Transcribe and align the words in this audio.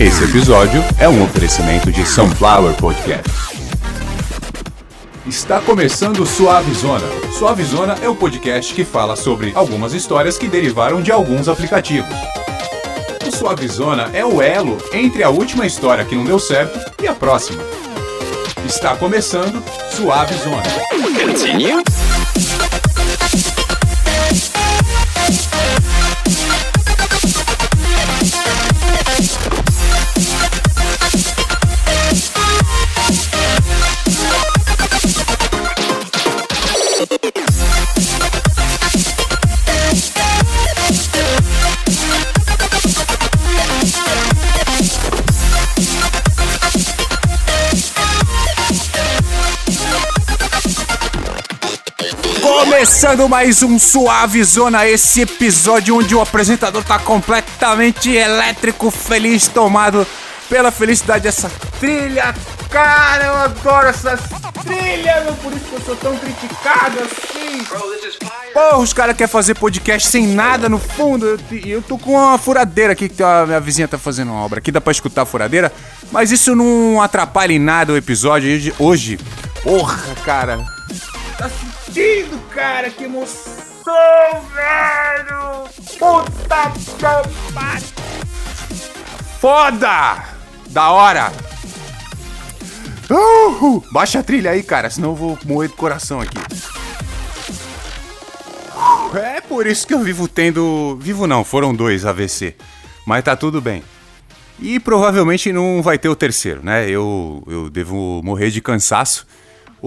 Esse 0.00 0.24
episódio 0.24 0.82
é 0.98 1.08
um 1.08 1.22
oferecimento 1.22 1.90
de 1.90 2.06
Sunflower 2.06 2.74
Podcast. 2.76 3.30
Está 5.26 5.60
começando 5.60 6.20
o 6.20 6.26
Suavizona. 6.26 7.06
Suavizona 7.36 7.96
é 8.02 8.08
o 8.08 8.14
podcast 8.14 8.74
que 8.74 8.84
fala 8.84 9.16
sobre 9.16 9.52
algumas 9.54 9.92
histórias 9.92 10.38
que 10.38 10.48
derivaram 10.48 11.00
de 11.00 11.10
alguns 11.10 11.48
aplicativos. 11.48 12.14
O 13.26 13.34
Suavizona 13.34 14.10
é 14.12 14.24
o 14.24 14.42
elo 14.42 14.78
entre 14.92 15.22
a 15.22 15.30
última 15.30 15.66
história 15.66 16.04
que 16.04 16.14
não 16.14 16.24
deu 16.24 16.38
certo 16.38 16.78
e 17.02 17.08
a 17.08 17.14
próxima. 17.14 17.62
Está 18.64 18.96
começando 18.96 19.62
Suavizona. 19.90 20.62
Continue. 21.20 21.82
Começando 52.76 53.26
mais 53.26 53.62
um 53.62 53.78
Suave 53.78 54.44
Zona, 54.44 54.86
esse 54.86 55.22
episódio 55.22 55.96
onde 55.96 56.14
o 56.14 56.20
apresentador 56.20 56.84
tá 56.84 56.98
completamente 56.98 58.10
elétrico, 58.10 58.90
feliz, 58.90 59.48
tomado 59.48 60.06
pela 60.46 60.70
felicidade 60.70 61.24
dessa 61.24 61.50
trilha. 61.80 62.34
Cara, 62.68 63.24
eu 63.24 63.34
adoro 63.34 63.86
essas 63.86 64.20
trilhas, 64.62 65.24
meu, 65.24 65.32
por 65.36 65.54
isso 65.54 65.64
que 65.64 65.72
eu 65.72 65.80
sou 65.80 65.96
tão 65.96 66.18
criticado 66.18 67.00
assim. 67.00 67.64
Porra, 68.52 68.76
os 68.76 68.92
caras 68.92 69.16
querem 69.16 69.32
fazer 69.32 69.54
podcast 69.54 70.08
sem 70.08 70.26
nada 70.26 70.68
no 70.68 70.78
fundo. 70.78 71.40
E 71.50 71.70
eu, 71.70 71.80
tô 71.80 71.96
com 71.96 72.12
uma 72.12 72.36
furadeira 72.36 72.92
aqui 72.92 73.08
que 73.08 73.22
a 73.22 73.46
minha 73.46 73.58
vizinha 73.58 73.88
tá 73.88 73.96
fazendo 73.96 74.32
uma 74.32 74.44
obra. 74.44 74.58
Aqui 74.58 74.70
dá 74.70 74.82
pra 74.82 74.92
escutar 74.92 75.22
a 75.22 75.26
furadeira, 75.26 75.72
mas 76.12 76.30
isso 76.30 76.54
não 76.54 77.00
atrapalha 77.00 77.54
em 77.54 77.58
nada 77.58 77.94
o 77.94 77.96
episódio 77.96 78.60
de 78.60 78.74
hoje. 78.78 79.18
Porra, 79.62 80.14
cara, 80.26 80.76
Tá 81.38 81.50
sentindo, 81.96 82.38
cara? 82.50 82.90
Que 82.90 83.04
emoção, 83.04 83.94
velho! 84.54 85.64
Puta 85.98 86.70
que! 86.70 86.90
Foda! 89.40 90.24
Da 90.68 90.90
hora! 90.90 91.32
Baixa 93.90 94.18
a 94.18 94.22
trilha 94.22 94.50
aí, 94.50 94.62
cara, 94.62 94.90
senão 94.90 95.10
eu 95.10 95.14
vou 95.14 95.38
morrer 95.46 95.68
do 95.68 95.74
coração 95.74 96.20
aqui. 96.20 96.36
É 99.14 99.40
por 99.40 99.66
isso 99.66 99.86
que 99.86 99.94
eu 99.94 100.00
vivo 100.00 100.28
tendo. 100.28 100.98
Vivo 101.00 101.26
não, 101.26 101.42
foram 101.42 101.74
dois 101.74 102.04
AVC. 102.04 102.54
Mas 103.06 103.24
tá 103.24 103.34
tudo 103.34 103.62
bem. 103.62 103.82
E 104.60 104.78
provavelmente 104.78 105.50
não 105.52 105.80
vai 105.82 105.96
ter 105.96 106.10
o 106.10 106.16
terceiro, 106.16 106.60
né? 106.62 106.90
Eu, 106.90 107.42
eu 107.46 107.70
devo 107.70 108.20
morrer 108.22 108.50
de 108.50 108.60
cansaço 108.60 109.26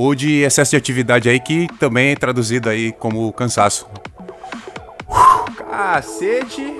ou 0.02 0.16
de 0.16 0.44
excesso 0.44 0.72
de 0.72 0.78
atividade 0.78 1.28
aí, 1.28 1.42
que 1.42 1.68
também 1.78 2.12
é 2.12 2.16
traduzido 2.16 2.70
aí 2.70 2.94
como 2.94 3.34
cansaço. 3.34 3.86
Cacete! 5.58 6.74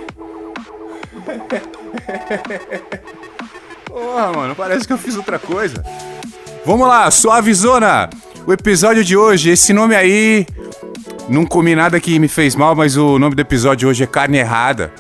Porra, 3.86 4.32
mano, 4.32 4.56
parece 4.56 4.88
que 4.88 4.94
eu 4.94 4.98
fiz 4.98 5.18
outra 5.18 5.38
coisa. 5.38 5.84
Vamos 6.66 6.88
lá, 6.88 7.12
Suavizona! 7.12 8.10
O 8.48 8.54
episódio 8.54 9.04
de 9.04 9.18
hoje, 9.18 9.50
esse 9.50 9.74
nome 9.74 9.98
aí. 9.98 10.48
Não 11.28 11.46
comi 11.46 11.76
nada 11.76 12.00
que 12.00 12.18
me 12.20 12.30
fez 12.30 12.56
mal, 12.56 12.74
mas 12.74 12.96
o 12.96 13.20
nome 13.20 13.36
do 13.36 13.42
episódio 13.42 13.80
de 13.80 13.88
hoje 13.88 14.06
é 14.06 14.08
Carne 14.08 14.38
Errada. 14.38 14.94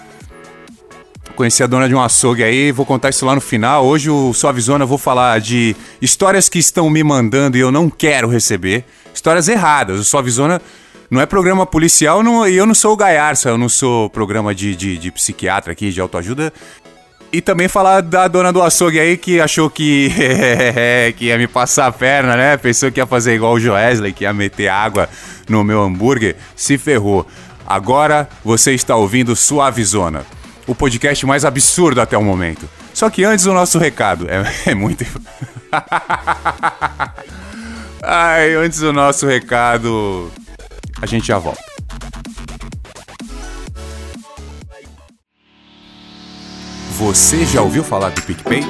Conheci 1.39 1.63
a 1.63 1.67
dona 1.67 1.87
de 1.87 1.95
um 1.95 2.01
açougue 2.01 2.43
aí, 2.43 2.69
vou 2.69 2.85
contar 2.85 3.11
isso 3.11 3.25
lá 3.25 3.33
no 3.33 3.39
final. 3.39 3.85
Hoje 3.85 4.09
o 4.09 4.33
Suavizona 4.33 4.83
eu 4.83 4.87
vou 4.89 4.97
falar 4.97 5.39
de 5.39 5.73
histórias 6.01 6.49
que 6.49 6.59
estão 6.59 6.89
me 6.89 7.01
mandando 7.01 7.55
e 7.55 7.61
eu 7.61 7.71
não 7.71 7.89
quero 7.89 8.27
receber. 8.27 8.83
Histórias 9.13 9.47
erradas. 9.47 10.01
O 10.01 10.03
Suavizona 10.03 10.61
não 11.09 11.21
é 11.21 11.25
programa 11.25 11.65
policial 11.65 12.21
não, 12.21 12.45
e 12.45 12.57
eu 12.57 12.65
não 12.65 12.75
sou 12.75 12.91
o 12.91 12.97
Gaiarça, 12.97 13.47
eu 13.47 13.57
não 13.57 13.69
sou 13.69 14.09
programa 14.09 14.53
de, 14.53 14.75
de, 14.75 14.97
de 14.97 15.11
psiquiatra 15.11 15.71
aqui, 15.71 15.91
de 15.91 16.01
autoajuda. 16.01 16.51
E 17.31 17.39
também 17.39 17.69
falar 17.69 18.01
da 18.01 18.27
dona 18.27 18.51
do 18.51 18.61
açougue 18.61 18.99
aí 18.99 19.15
que 19.15 19.39
achou 19.39 19.69
que, 19.69 20.11
que 21.15 21.27
ia 21.27 21.37
me 21.37 21.47
passar 21.47 21.87
a 21.87 21.91
perna, 21.93 22.35
né? 22.35 22.57
Pensou 22.57 22.91
que 22.91 22.99
ia 22.99 23.07
fazer 23.07 23.33
igual 23.33 23.53
o 23.53 23.59
Joesley, 23.61 24.11
que 24.11 24.25
ia 24.25 24.33
meter 24.33 24.67
água 24.67 25.07
no 25.47 25.63
meu 25.63 25.81
hambúrguer. 25.83 26.35
Se 26.53 26.77
ferrou. 26.77 27.25
Agora 27.65 28.27
você 28.43 28.73
está 28.73 28.97
ouvindo 28.97 29.37
Suavizona 29.37 30.25
o 30.69 30.75
podcast 30.75 31.25
mais 31.25 31.43
absurdo 31.43 31.99
até 31.99 32.15
o 32.15 32.21
momento. 32.23 32.69
Só 32.93 33.09
que 33.09 33.23
antes 33.23 33.47
o 33.47 33.53
nosso 33.53 33.79
recado. 33.79 34.27
É, 34.29 34.43
é 34.69 34.75
muito. 34.75 35.03
Ai, 38.03 38.53
antes 38.53 38.79
do 38.79 38.93
nosso 38.93 39.25
recado. 39.25 40.31
A 41.01 41.07
gente 41.07 41.27
já 41.27 41.39
volta. 41.39 41.59
Você 46.91 47.45
já 47.45 47.61
ouviu 47.61 47.83
falar 47.83 48.09
do 48.09 48.21
PicPay? 48.21 48.61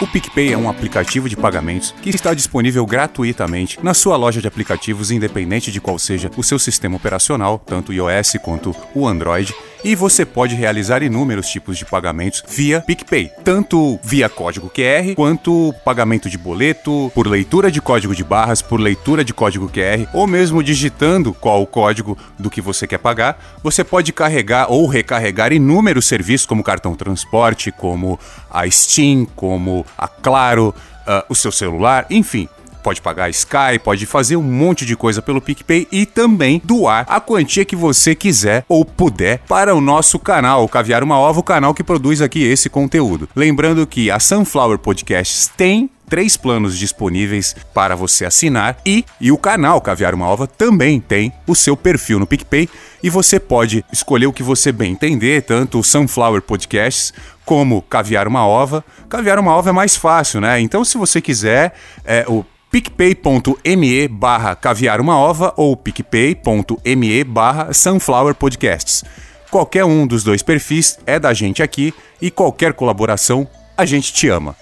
O 0.00 0.06
PicPay 0.06 0.54
é 0.54 0.56
um 0.56 0.70
aplicativo 0.70 1.28
de 1.28 1.36
pagamentos 1.36 1.94
que 2.00 2.08
está 2.08 2.32
disponível 2.32 2.86
gratuitamente 2.86 3.78
na 3.82 3.92
sua 3.92 4.16
loja 4.16 4.40
de 4.40 4.48
aplicativos, 4.48 5.10
independente 5.10 5.70
de 5.70 5.80
qual 5.80 5.98
seja 5.98 6.30
o 6.36 6.42
seu 6.42 6.58
sistema 6.58 6.96
operacional, 6.96 7.58
tanto 7.58 7.90
o 7.90 7.94
iOS 7.94 8.36
quanto 8.42 8.74
o 8.94 9.06
Android 9.06 9.54
e 9.84 9.94
você 9.94 10.24
pode 10.24 10.54
realizar 10.54 11.02
inúmeros 11.02 11.48
tipos 11.48 11.76
de 11.76 11.84
pagamentos 11.84 12.42
via 12.48 12.80
PicPay, 12.80 13.30
tanto 13.44 13.98
via 14.02 14.28
código 14.28 14.70
QR 14.70 15.14
quanto 15.14 15.74
pagamento 15.84 16.28
de 16.28 16.38
boleto, 16.38 17.10
por 17.14 17.26
leitura 17.26 17.70
de 17.70 17.80
código 17.80 18.14
de 18.14 18.24
barras, 18.24 18.62
por 18.62 18.80
leitura 18.80 19.24
de 19.24 19.32
código 19.32 19.68
QR, 19.68 20.08
ou 20.12 20.26
mesmo 20.26 20.62
digitando 20.62 21.32
qual 21.32 21.62
o 21.62 21.66
código 21.66 22.16
do 22.38 22.50
que 22.50 22.60
você 22.60 22.86
quer 22.86 22.98
pagar, 22.98 23.38
você 23.62 23.82
pode 23.84 24.12
carregar 24.12 24.70
ou 24.70 24.86
recarregar 24.86 25.52
inúmeros 25.52 26.06
serviços 26.06 26.46
como 26.46 26.62
cartão 26.62 26.94
transporte, 26.94 27.72
como 27.72 28.18
a 28.50 28.68
Steam, 28.70 29.26
como 29.36 29.86
a 29.96 30.08
Claro, 30.08 30.74
uh, 31.06 31.24
o 31.28 31.34
seu 31.34 31.50
celular, 31.50 32.06
enfim 32.10 32.48
pode 32.80 33.00
pagar 33.00 33.30
Sky, 33.30 33.78
pode 33.82 34.06
fazer 34.06 34.36
um 34.36 34.42
monte 34.42 34.84
de 34.84 34.96
coisa 34.96 35.22
pelo 35.22 35.40
PicPay 35.40 35.86
e 35.90 36.06
também 36.06 36.60
doar 36.64 37.04
a 37.08 37.20
quantia 37.20 37.64
que 37.64 37.76
você 37.76 38.14
quiser 38.14 38.64
ou 38.68 38.84
puder 38.84 39.38
para 39.48 39.74
o 39.74 39.80
nosso 39.80 40.18
canal, 40.18 40.64
o 40.64 40.68
Caviar 40.68 41.02
Uma 41.02 41.18
Ova, 41.18 41.40
o 41.40 41.44
canal 41.44 41.74
que 41.74 41.84
produz 41.84 42.20
aqui 42.20 42.42
esse 42.42 42.68
conteúdo. 42.68 43.28
Lembrando 43.34 43.86
que 43.86 44.10
a 44.10 44.18
Sunflower 44.18 44.78
Podcasts 44.78 45.50
tem 45.56 45.90
três 46.10 46.36
planos 46.36 46.76
disponíveis 46.76 47.54
para 47.72 47.94
você 47.94 48.26
assinar 48.26 48.76
e, 48.84 49.04
e 49.20 49.30
o 49.30 49.38
canal 49.38 49.80
Caviar 49.80 50.12
Uma 50.12 50.26
Ova 50.26 50.46
também 50.46 51.00
tem 51.00 51.32
o 51.46 51.54
seu 51.54 51.76
perfil 51.76 52.18
no 52.18 52.26
PicPay 52.26 52.68
e 53.00 53.08
você 53.08 53.38
pode 53.38 53.84
escolher 53.92 54.26
o 54.26 54.32
que 54.32 54.42
você 54.42 54.72
bem 54.72 54.92
entender, 54.92 55.42
tanto 55.42 55.78
o 55.78 55.84
Sunflower 55.84 56.42
Podcasts 56.42 57.14
como 57.44 57.80
Caviar 57.82 58.26
Uma 58.26 58.44
Ova. 58.44 58.84
Caviar 59.08 59.38
Uma 59.38 59.54
Ova 59.54 59.70
é 59.70 59.72
mais 59.72 59.96
fácil, 59.96 60.40
né? 60.40 60.60
Então 60.60 60.84
se 60.84 60.98
você 60.98 61.20
quiser, 61.20 61.72
é, 62.04 62.24
o 62.28 62.44
picpay.me 62.70 64.06
barra 64.08 64.54
caviar 64.54 65.00
uma 65.00 65.18
ova 65.18 65.52
ou 65.56 65.76
picpay.me 65.76 67.24
barra 67.24 67.72
sunflower 67.72 68.34
podcasts. 68.34 69.04
Qualquer 69.50 69.84
um 69.84 70.06
dos 70.06 70.22
dois 70.22 70.42
perfis 70.42 70.98
é 71.04 71.18
da 71.18 71.34
gente 71.34 71.62
aqui 71.62 71.92
e 72.22 72.30
qualquer 72.30 72.72
colaboração 72.72 73.48
a 73.76 73.84
gente 73.84 74.12
te 74.12 74.28
ama. 74.28 74.54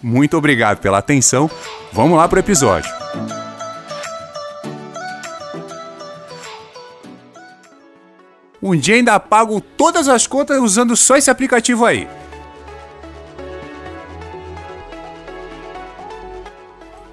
Muito 0.00 0.36
obrigado 0.36 0.78
pela 0.78 0.98
atenção. 0.98 1.50
Vamos 1.92 2.16
lá 2.16 2.28
pro 2.28 2.38
episódio. 2.38 2.90
Um 8.62 8.76
dia 8.76 8.94
ainda 8.94 9.18
pago 9.18 9.60
todas 9.60 10.08
as 10.08 10.26
contas 10.26 10.58
usando 10.60 10.96
só 10.96 11.16
esse 11.16 11.30
aplicativo 11.30 11.84
aí. 11.84 12.08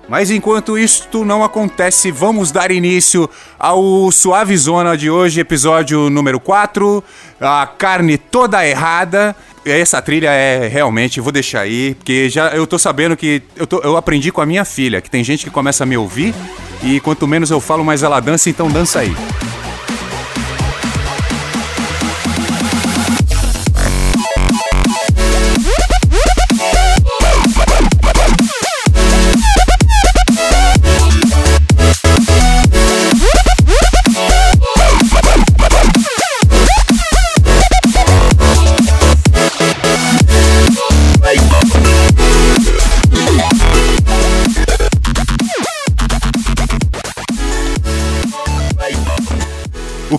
Mas 0.07 0.29
enquanto 0.29 0.77
isto 0.77 1.23
não 1.23 1.43
acontece, 1.43 2.11
vamos 2.11 2.51
dar 2.51 2.71
início 2.71 3.29
ao 3.57 4.11
Suave 4.11 4.55
Zona 4.57 4.97
de 4.97 5.09
hoje, 5.09 5.39
episódio 5.39 6.09
número 6.09 6.39
4, 6.39 7.03
a 7.39 7.65
carne 7.65 8.17
toda 8.17 8.67
errada. 8.67 9.35
Essa 9.65 10.01
trilha 10.01 10.29
é 10.29 10.67
realmente, 10.67 11.21
vou 11.21 11.31
deixar 11.31 11.61
aí, 11.61 11.95
porque 11.95 12.29
já 12.29 12.49
eu 12.49 12.67
tô 12.67 12.77
sabendo 12.77 13.15
que 13.15 13.41
eu, 13.55 13.65
tô, 13.65 13.79
eu 13.79 13.95
aprendi 13.95 14.29
com 14.29 14.41
a 14.41 14.45
minha 14.45 14.65
filha, 14.65 14.99
que 14.99 15.09
tem 15.09 15.23
gente 15.23 15.45
que 15.45 15.49
começa 15.49 15.83
a 15.83 15.87
me 15.87 15.95
ouvir 15.95 16.35
e 16.83 16.99
quanto 16.99 17.25
menos 17.25 17.49
eu 17.49 17.61
falo, 17.61 17.83
mais 17.83 18.03
ela 18.03 18.19
dança, 18.19 18.49
então 18.49 18.69
dança 18.69 18.99
aí. 18.99 19.15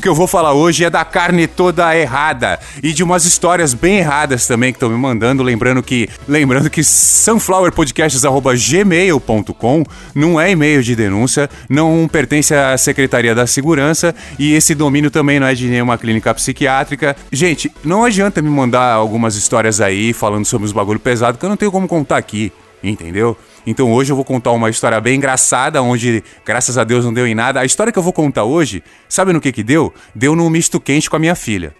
Que 0.05 0.09
eu 0.09 0.15
vou 0.15 0.27
falar 0.27 0.53
hoje 0.53 0.85
é 0.85 0.91
da 0.91 1.03
carne 1.03 1.47
toda 1.47 1.97
errada 1.97 2.61
e 2.83 2.93
de 2.93 3.03
umas 3.03 3.25
histórias 3.25 3.73
bem 3.73 4.01
erradas 4.01 4.47
também 4.47 4.71
que 4.71 4.77
estão 4.77 4.91
me 4.91 4.99
mandando, 4.99 5.43
lembrando 5.43 5.83
que 5.83 6.11
lembrando 6.29 6.69
que 6.69 6.85
sunflowerpodcasts@gmail.com 6.85 9.83
não 10.15 10.39
é 10.39 10.51
e-mail 10.51 10.83
de 10.83 10.95
denúncia, 10.95 11.49
não 11.71 12.07
pertence 12.07 12.55
à 12.55 12.77
Secretaria 12.77 13.35
da 13.35 13.47
Segurança 13.47 14.15
e 14.39 14.53
esse 14.53 14.75
domínio 14.75 15.11
também 15.11 15.41
não 15.41 15.47
é 15.47 15.55
de 15.55 15.69
nenhuma 15.69 15.97
clínica 15.97 16.35
psiquiátrica. 16.35 17.17
Gente, 17.33 17.73
não 17.83 18.05
adianta 18.05 18.43
me 18.43 18.51
mandar 18.51 18.93
algumas 18.93 19.37
histórias 19.37 19.81
aí 19.81 20.13
falando 20.13 20.45
sobre 20.45 20.67
os 20.67 20.73
bagulho 20.73 21.01
pesado 21.01 21.39
que 21.39 21.47
eu 21.47 21.49
não 21.49 21.57
tenho 21.57 21.73
como 21.73 21.89
contar 21.89 22.19
aqui, 22.19 22.53
entendeu? 22.83 23.39
Então 23.67 23.93
hoje 23.93 24.13
eu 24.13 24.17
vou 24.17 24.25
contar 24.25 24.53
uma 24.53 24.69
história 24.69 25.01
bem 25.01 25.17
engraçada, 25.17 25.83
onde 25.83 26.23
graças 26.45 26.77
a 26.77 26.85
Deus 26.85 27.05
não 27.05 27.13
deu 27.13 27.27
em 27.27 27.35
nada. 27.35 27.61
A 27.61 27.65
história 27.65 27.93
que 27.93 27.99
eu 27.99 28.03
vou 28.03 28.13
contar 28.13 28.45
hoje, 28.45 28.83
sabe 29.09 29.33
no 29.33 29.41
que 29.41 29.53
que 29.53 29.63
deu? 29.63 29.93
Deu 30.15 30.37
no 30.37 30.49
misto 30.51 30.79
quente 30.81 31.09
com 31.09 31.17
a 31.17 31.19
minha 31.19 31.35
filha. 31.35 31.75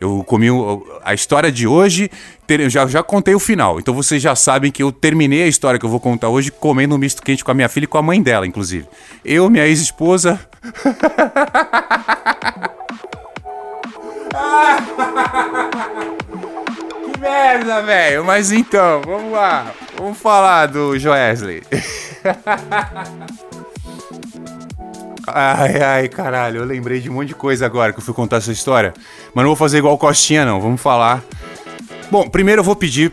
Eu 0.00 0.22
comi 0.24 0.48
a 1.04 1.14
história 1.14 1.50
de 1.50 1.66
hoje, 1.66 2.10
já, 2.68 2.86
já 2.86 3.02
contei 3.02 3.34
o 3.34 3.40
final. 3.40 3.78
Então 3.78 3.94
vocês 3.94 4.20
já 4.20 4.36
sabem 4.36 4.70
que 4.70 4.82
eu 4.82 4.92
terminei 4.92 5.44
a 5.44 5.46
história 5.46 5.78
que 5.78 5.86
eu 5.86 5.90
vou 5.90 6.00
contar 6.00 6.28
hoje 6.28 6.50
comendo 6.50 6.94
um 6.94 6.98
misto 6.98 7.22
quente 7.22 7.44
com 7.44 7.50
a 7.50 7.54
minha 7.54 7.68
filha 7.68 7.84
e 7.84 7.88
com 7.88 7.98
a 7.98 8.02
mãe 8.02 8.22
dela, 8.22 8.46
inclusive. 8.46 8.86
Eu, 9.24 9.48
minha 9.48 9.66
ex-esposa. 9.66 10.40
que 17.12 17.20
merda, 17.20 17.82
velho. 17.82 18.24
Mas 18.24 18.52
então, 18.52 19.00
vamos 19.06 19.32
lá. 19.32 19.72
Vamos 19.96 20.18
falar 20.18 20.66
do 20.66 20.98
Joesley. 20.98 21.62
Ai, 25.26 25.82
ai, 25.82 26.08
caralho, 26.08 26.60
eu 26.60 26.64
lembrei 26.66 27.00
de 27.00 27.08
um 27.08 27.14
monte 27.14 27.28
de 27.28 27.34
coisa 27.34 27.64
agora 27.64 27.94
que 27.94 27.98
eu 27.98 28.04
fui 28.04 28.12
contar 28.12 28.36
essa 28.36 28.52
história. 28.52 28.92
Mas 29.34 29.42
não 29.42 29.50
vou 29.50 29.56
fazer 29.56 29.78
igual 29.78 29.96
Costinha, 29.96 30.44
não. 30.44 30.60
Vamos 30.60 30.80
falar. 30.80 31.22
Bom, 32.10 32.28
primeiro 32.28 32.60
eu 32.60 32.64
vou 32.64 32.76
pedir. 32.76 33.12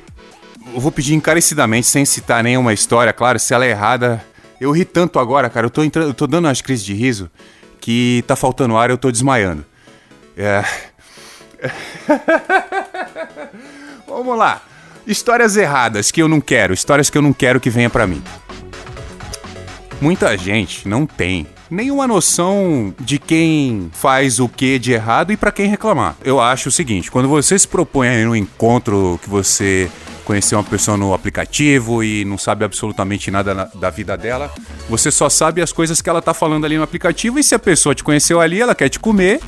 Eu 0.73 0.79
vou 0.79 0.91
pedir 0.91 1.13
encarecidamente, 1.13 1.87
sem 1.87 2.05
citar 2.05 2.43
nenhuma 2.43 2.73
história, 2.73 3.13
claro, 3.13 3.39
se 3.39 3.53
ela 3.53 3.65
é 3.65 3.69
errada. 3.69 4.23
Eu 4.59 4.71
ri 4.71 4.85
tanto 4.85 5.19
agora, 5.19 5.49
cara. 5.49 5.65
Eu 5.65 5.69
tô, 5.69 5.83
entrando, 5.83 6.09
eu 6.09 6.13
tô 6.13 6.27
dando 6.27 6.45
umas 6.45 6.61
crises 6.61 6.85
de 6.85 6.93
riso 6.93 7.29
que 7.79 8.23
tá 8.27 8.35
faltando 8.35 8.77
ar, 8.77 8.89
eu 8.89 8.97
tô 8.97 9.11
desmaiando. 9.11 9.65
É. 10.37 10.63
Vamos 14.07 14.37
lá. 14.37 14.61
Histórias 15.05 15.57
erradas 15.57 16.11
que 16.11 16.21
eu 16.21 16.27
não 16.27 16.39
quero, 16.39 16.73
histórias 16.73 17.09
que 17.09 17.17
eu 17.17 17.21
não 17.21 17.33
quero 17.33 17.59
que 17.59 17.69
venha 17.69 17.89
para 17.89 18.05
mim. 18.05 18.21
Muita 19.99 20.37
gente 20.37 20.87
não 20.87 21.05
tem 21.05 21.47
nenhuma 21.69 22.07
noção 22.07 22.93
de 22.99 23.17
quem 23.17 23.89
faz 23.93 24.39
o 24.39 24.49
que 24.49 24.77
de 24.77 24.91
errado 24.91 25.31
e 25.31 25.37
para 25.37 25.51
quem 25.51 25.67
reclamar. 25.67 26.15
Eu 26.23 26.39
acho 26.39 26.69
o 26.69 26.71
seguinte, 26.71 27.09
quando 27.09 27.29
você 27.29 27.57
se 27.57 27.67
propõe 27.67 28.09
a 28.09 28.25
num 28.25 28.35
encontro 28.35 29.19
que 29.23 29.29
você 29.29 29.89
conheceu 30.25 30.57
uma 30.57 30.63
pessoa 30.63 30.97
no 30.97 31.13
aplicativo 31.13 32.03
e 32.03 32.23
não 32.25 32.37
sabe 32.37 32.63
absolutamente 32.63 33.31
nada 33.31 33.53
na, 33.53 33.65
da 33.65 33.89
vida 33.89 34.15
dela, 34.15 34.51
você 34.89 35.09
só 35.09 35.29
sabe 35.29 35.61
as 35.61 35.71
coisas 35.71 36.01
que 36.01 36.09
ela 36.09 36.21
tá 36.21 36.33
falando 36.33 36.65
ali 36.65 36.77
no 36.77 36.83
aplicativo 36.83 37.39
e 37.39 37.43
se 37.43 37.55
a 37.55 37.59
pessoa 37.59 37.95
te 37.95 38.03
conheceu 38.03 38.39
ali, 38.39 38.61
ela 38.61 38.75
quer 38.75 38.89
te 38.89 38.99
comer, 38.99 39.39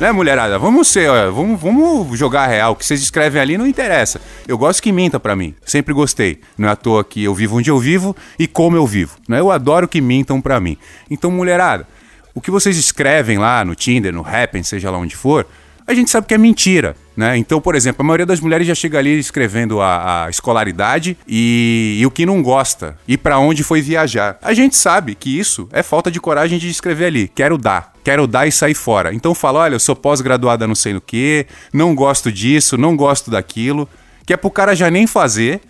né, 0.00 0.10
mulherada? 0.10 0.58
Vamos 0.58 0.88
ser, 0.88 1.10
ó, 1.10 1.30
vamos, 1.30 1.60
vamos 1.60 2.18
jogar 2.18 2.46
real. 2.46 2.72
O 2.72 2.76
que 2.76 2.86
vocês 2.86 3.02
escrevem 3.02 3.40
ali 3.40 3.58
não 3.58 3.66
interessa. 3.66 4.20
Eu 4.48 4.56
gosto 4.56 4.82
que 4.82 4.90
minta 4.90 5.20
para 5.20 5.36
mim. 5.36 5.54
Sempre 5.64 5.92
gostei. 5.92 6.40
Não 6.56 6.68
é 6.68 6.72
à 6.72 6.76
toa 6.76 7.04
que 7.04 7.22
eu 7.22 7.34
vivo 7.34 7.58
onde 7.58 7.70
eu 7.70 7.78
vivo 7.78 8.16
e 8.38 8.46
como 8.46 8.76
eu 8.76 8.86
vivo. 8.86 9.18
Né? 9.28 9.38
Eu 9.38 9.50
adoro 9.50 9.86
que 9.86 10.00
mintam 10.00 10.40
para 10.40 10.58
mim. 10.58 10.78
Então, 11.10 11.30
mulherada, 11.30 11.86
o 12.34 12.40
que 12.40 12.50
vocês 12.50 12.78
escrevem 12.78 13.36
lá 13.36 13.62
no 13.62 13.74
Tinder, 13.74 14.12
no 14.12 14.26
Happn, 14.26 14.62
seja 14.64 14.90
lá 14.90 14.96
onde 14.96 15.14
for, 15.14 15.46
a 15.86 15.92
gente 15.92 16.10
sabe 16.10 16.26
que 16.26 16.34
é 16.34 16.38
mentira. 16.38 16.96
Né? 17.20 17.36
Então, 17.36 17.60
por 17.60 17.74
exemplo, 17.74 18.00
a 18.00 18.06
maioria 18.06 18.24
das 18.24 18.40
mulheres 18.40 18.66
já 18.66 18.74
chega 18.74 18.98
ali 18.98 19.18
escrevendo 19.18 19.78
a, 19.82 20.24
a 20.24 20.30
escolaridade 20.30 21.18
e, 21.28 21.98
e, 22.00 22.06
o 22.06 22.10
que 22.10 22.24
não 22.24 22.42
gosta 22.42 22.96
e 23.06 23.18
para 23.18 23.38
onde 23.38 23.62
foi 23.62 23.82
viajar. 23.82 24.38
A 24.40 24.54
gente 24.54 24.74
sabe 24.74 25.14
que 25.14 25.38
isso 25.38 25.68
é 25.70 25.82
falta 25.82 26.10
de 26.10 26.18
coragem 26.18 26.58
de 26.58 26.70
escrever 26.70 27.04
ali. 27.04 27.28
Quero 27.28 27.58
dar, 27.58 27.92
quero 28.02 28.26
dar 28.26 28.46
e 28.46 28.52
sair 28.52 28.72
fora. 28.72 29.12
Então 29.12 29.34
fala, 29.34 29.58
olha, 29.58 29.74
eu 29.74 29.78
sou 29.78 29.94
pós-graduada 29.94 30.66
não 30.66 30.74
sei 30.74 30.94
no 30.94 31.00
que, 31.02 31.46
não 31.74 31.94
gosto 31.94 32.32
disso, 32.32 32.78
não 32.78 32.96
gosto 32.96 33.30
daquilo, 33.30 33.86
que 34.24 34.32
é 34.32 34.36
pro 34.38 34.50
cara 34.50 34.74
já 34.74 34.90
nem 34.90 35.06
fazer 35.06 35.60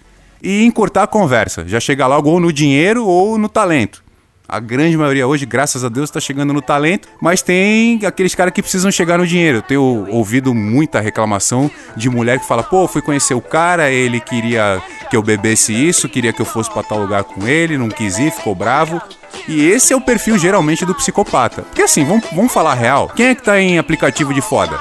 e 0.41 0.63
encurtar 0.63 1.03
a 1.03 1.09
conversa. 1.09 1.67
Já 1.67 1.81
chegar 1.81 2.07
logo 2.07 2.31
ou 2.31 2.39
no 2.39 2.53
dinheiro 2.53 3.05
ou 3.05 3.37
no 3.37 3.49
talento. 3.49 4.05
A 4.53 4.59
grande 4.59 4.97
maioria 4.97 5.29
hoje, 5.29 5.47
graças 5.47 5.85
a 5.85 5.89
Deus, 5.89 6.11
está 6.11 6.19
chegando 6.19 6.53
no 6.53 6.61
talento, 6.61 7.09
mas 7.21 7.41
tem 7.41 8.05
aqueles 8.05 8.35
caras 8.35 8.53
que 8.53 8.61
precisam 8.61 8.91
chegar 8.91 9.17
no 9.17 9.25
dinheiro. 9.25 9.59
Eu 9.59 9.63
tenho 9.63 10.07
ouvido 10.11 10.53
muita 10.53 10.99
reclamação 10.99 11.71
de 11.97 12.11
mulher 12.11 12.41
que 12.41 12.49
fala: 12.49 12.65
pô, 12.65 12.89
fui 12.89 13.01
conhecer 13.01 13.33
o 13.35 13.41
cara, 13.41 13.93
ele 13.93 14.19
queria 14.19 14.83
que 15.09 15.17
eu 15.17 15.23
bebesse 15.23 15.73
isso, 15.73 16.09
queria 16.09 16.33
que 16.33 16.43
eu 16.43 16.47
fosse 16.47 16.69
para 16.69 16.83
tal 16.83 16.99
lugar 16.99 17.23
com 17.23 17.47
ele, 17.47 17.79
não 17.79 17.89
quis 17.89 18.19
ir, 18.19 18.33
ficou 18.33 18.53
bravo. 18.53 19.01
E 19.47 19.69
esse 19.69 19.93
é 19.93 19.97
o 19.97 20.01
perfil 20.01 20.37
geralmente 20.37 20.85
do 20.85 20.97
psicopata. 20.97 21.63
Porque 21.63 21.83
assim, 21.83 22.05
vamos, 22.05 22.27
vamos 22.33 22.53
falar 22.53 22.75
real: 22.75 23.09
quem 23.15 23.27
é 23.27 23.35
que 23.37 23.45
tá 23.45 23.61
em 23.61 23.79
aplicativo 23.79 24.35
de 24.35 24.41
foda? 24.41 24.77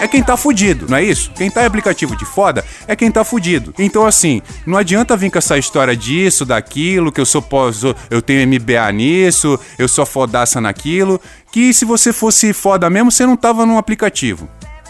É 0.00 0.06
quem 0.06 0.22
tá 0.22 0.36
fudido, 0.36 0.86
não 0.88 0.96
é 0.96 1.02
isso? 1.02 1.30
Quem 1.34 1.50
tá 1.50 1.62
em 1.62 1.66
aplicativo 1.66 2.16
de 2.16 2.24
foda 2.24 2.64
é 2.86 2.94
quem 2.94 3.10
tá 3.10 3.24
fudido. 3.24 3.74
Então, 3.78 4.06
assim, 4.06 4.40
não 4.64 4.78
adianta 4.78 5.16
vir 5.16 5.30
com 5.30 5.38
essa 5.38 5.58
história 5.58 5.96
disso, 5.96 6.44
daquilo, 6.44 7.10
que 7.10 7.20
eu 7.20 7.26
sou 7.26 7.42
pós, 7.42 7.82
eu 8.10 8.22
tenho 8.22 8.46
MBA 8.46 8.92
nisso, 8.92 9.58
eu 9.78 9.88
sou 9.88 10.06
fodaça 10.06 10.60
naquilo, 10.60 11.20
que 11.50 11.74
se 11.74 11.84
você 11.84 12.12
fosse 12.12 12.52
foda 12.52 12.88
mesmo, 12.88 13.10
você 13.10 13.26
não 13.26 13.36
tava 13.36 13.66
num 13.66 13.78
aplicativo. 13.78 14.48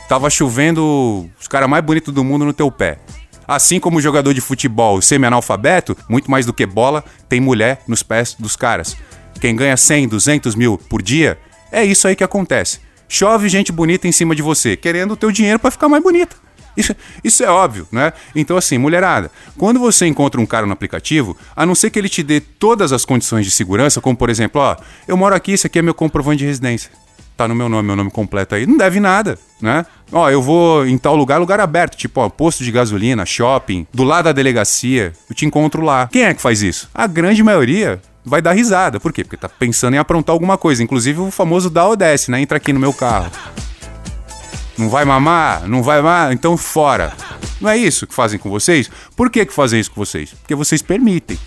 Tava 0.08 0.28
chovendo 0.31 1.28
os 1.40 1.49
caras 1.49 1.69
mais 1.69 1.84
bonitos 1.84 2.12
do 2.12 2.24
mundo 2.24 2.44
no 2.44 2.53
teu 2.53 2.70
pé. 2.70 2.98
Assim 3.46 3.81
como 3.81 4.00
jogador 4.00 4.34
de 4.34 4.43
futebol 4.43 5.00
semi-analfabeto, 5.00 5.96
muito 6.08 6.31
mais 6.31 6.44
do 6.44 6.53
que 6.53 6.67
bola, 6.67 7.03
tem 7.29 7.41
mulher 7.41 7.81
nos 7.88 8.03
pés 8.03 8.36
dos 8.38 8.56
caras. 8.56 8.96
Quem 9.41 9.56
ganha 9.56 9.77
100, 9.77 10.08
200 10.08 10.55
mil 10.55 10.77
por 10.77 11.00
dia, 11.00 11.38
é 11.72 11.82
isso 11.82 12.06
aí 12.06 12.15
que 12.15 12.24
acontece. 12.24 12.87
Chove 13.08 13.48
gente 13.48 13.72
bonita 13.72 14.06
em 14.06 14.12
cima 14.12 14.34
de 14.34 14.43
você, 14.43 14.77
querendo 14.77 15.12
o 15.12 15.17
teu 15.17 15.32
dinheiro 15.32 15.58
para 15.58 15.70
ficar 15.70 15.88
mais 15.88 16.03
bonita. 16.03 16.36
Isso, 16.77 16.94
isso 17.24 17.43
é 17.43 17.50
óbvio, 17.50 17.88
né? 17.91 18.12
Então, 18.36 18.56
assim, 18.56 18.79
mulherada, 18.79 19.32
quando 19.56 19.81
você 19.81 20.06
encontra 20.06 20.41
um 20.41 20.46
cara 20.46 20.65
no 20.65 20.72
aplicativo, 20.72 21.36
a 21.56 21.67
não 21.67 21.74
ser 21.74 21.91
que 21.91 21.98
ele 21.98 22.08
te 22.08 22.22
dê 22.22 22.41
todas 22.41 22.93
as 22.93 23.05
condições 23.05 23.44
de 23.44 23.50
segurança, 23.50 24.00
como 24.00 24.17
por 24.17 24.31
exemplo, 24.31 24.60
ó, 24.60 24.77
eu 25.08 25.17
moro 25.17 25.34
aqui, 25.34 25.55
isso 25.55 25.67
aqui 25.67 25.81
é 25.81 25.82
meu 25.82 25.94
comprovante 25.94 26.38
de 26.38 26.46
residência. 26.46 26.91
Tá 27.36 27.46
no 27.48 27.55
meu 27.55 27.69
nome, 27.69 27.86
meu 27.86 27.96
nome 27.96 28.10
completo 28.10 28.55
aí. 28.55 28.67
Não 28.67 28.77
deve 28.77 28.98
nada, 28.98 29.38
né? 29.60 29.86
Ó, 30.10 30.29
eu 30.29 30.43
vou 30.43 30.86
em 30.86 30.98
tal 30.98 31.15
lugar, 31.15 31.38
lugar 31.38 31.60
aberto, 31.60 31.96
tipo, 31.96 32.20
ó, 32.20 32.29
posto 32.29 32.65
de 32.65 32.70
gasolina, 32.72 33.24
shopping, 33.24 33.86
do 33.93 34.03
lado 34.03 34.24
da 34.24 34.32
delegacia, 34.32 35.12
eu 35.29 35.34
te 35.34 35.46
encontro 35.46 35.82
lá. 35.82 36.08
Quem 36.08 36.24
é 36.24 36.34
que 36.34 36.43
faz 36.43 36.62
isso? 36.62 36.88
A 36.94 37.06
grande 37.06 37.43
maioria 37.43 38.00
vai 38.29 38.43
dar 38.43 38.53
risada. 38.53 39.01
Por 39.01 39.13
quê? 39.13 39.25
Porque 39.25 39.37
tá 39.37 39.49
pensando 39.49 39.94
em 39.94 39.99
aprontar 39.99 40.32
alguma 40.32 40.56
coisa. 40.56 40.82
Inclusive 40.82 41.20
o 41.20 41.31
famoso 41.31 41.70
dá 41.70 41.87
ou 41.87 41.97
né? 42.29 42.41
Entra 42.41 42.58
aqui 42.58 42.73
no 42.73 42.81
meu 42.81 42.93
carro. 42.93 43.31
Não 44.77 44.89
vai 44.89 45.05
mamar? 45.05 45.67
Não 45.67 45.82
vai 45.82 46.01
mamar? 46.01 46.32
Então 46.32 46.56
fora. 46.56 47.13
Não 47.61 47.69
é 47.69 47.77
isso 47.77 48.06
que 48.06 48.15
fazem 48.15 48.39
com 48.39 48.49
vocês? 48.49 48.89
Por 49.17 49.31
que, 49.31 49.44
que 49.44 49.53
fazem 49.53 49.81
isso 49.81 49.91
com 49.91 50.05
vocês? 50.05 50.31
Porque 50.31 50.55
vocês 50.55 50.81
permitem. 50.81 51.39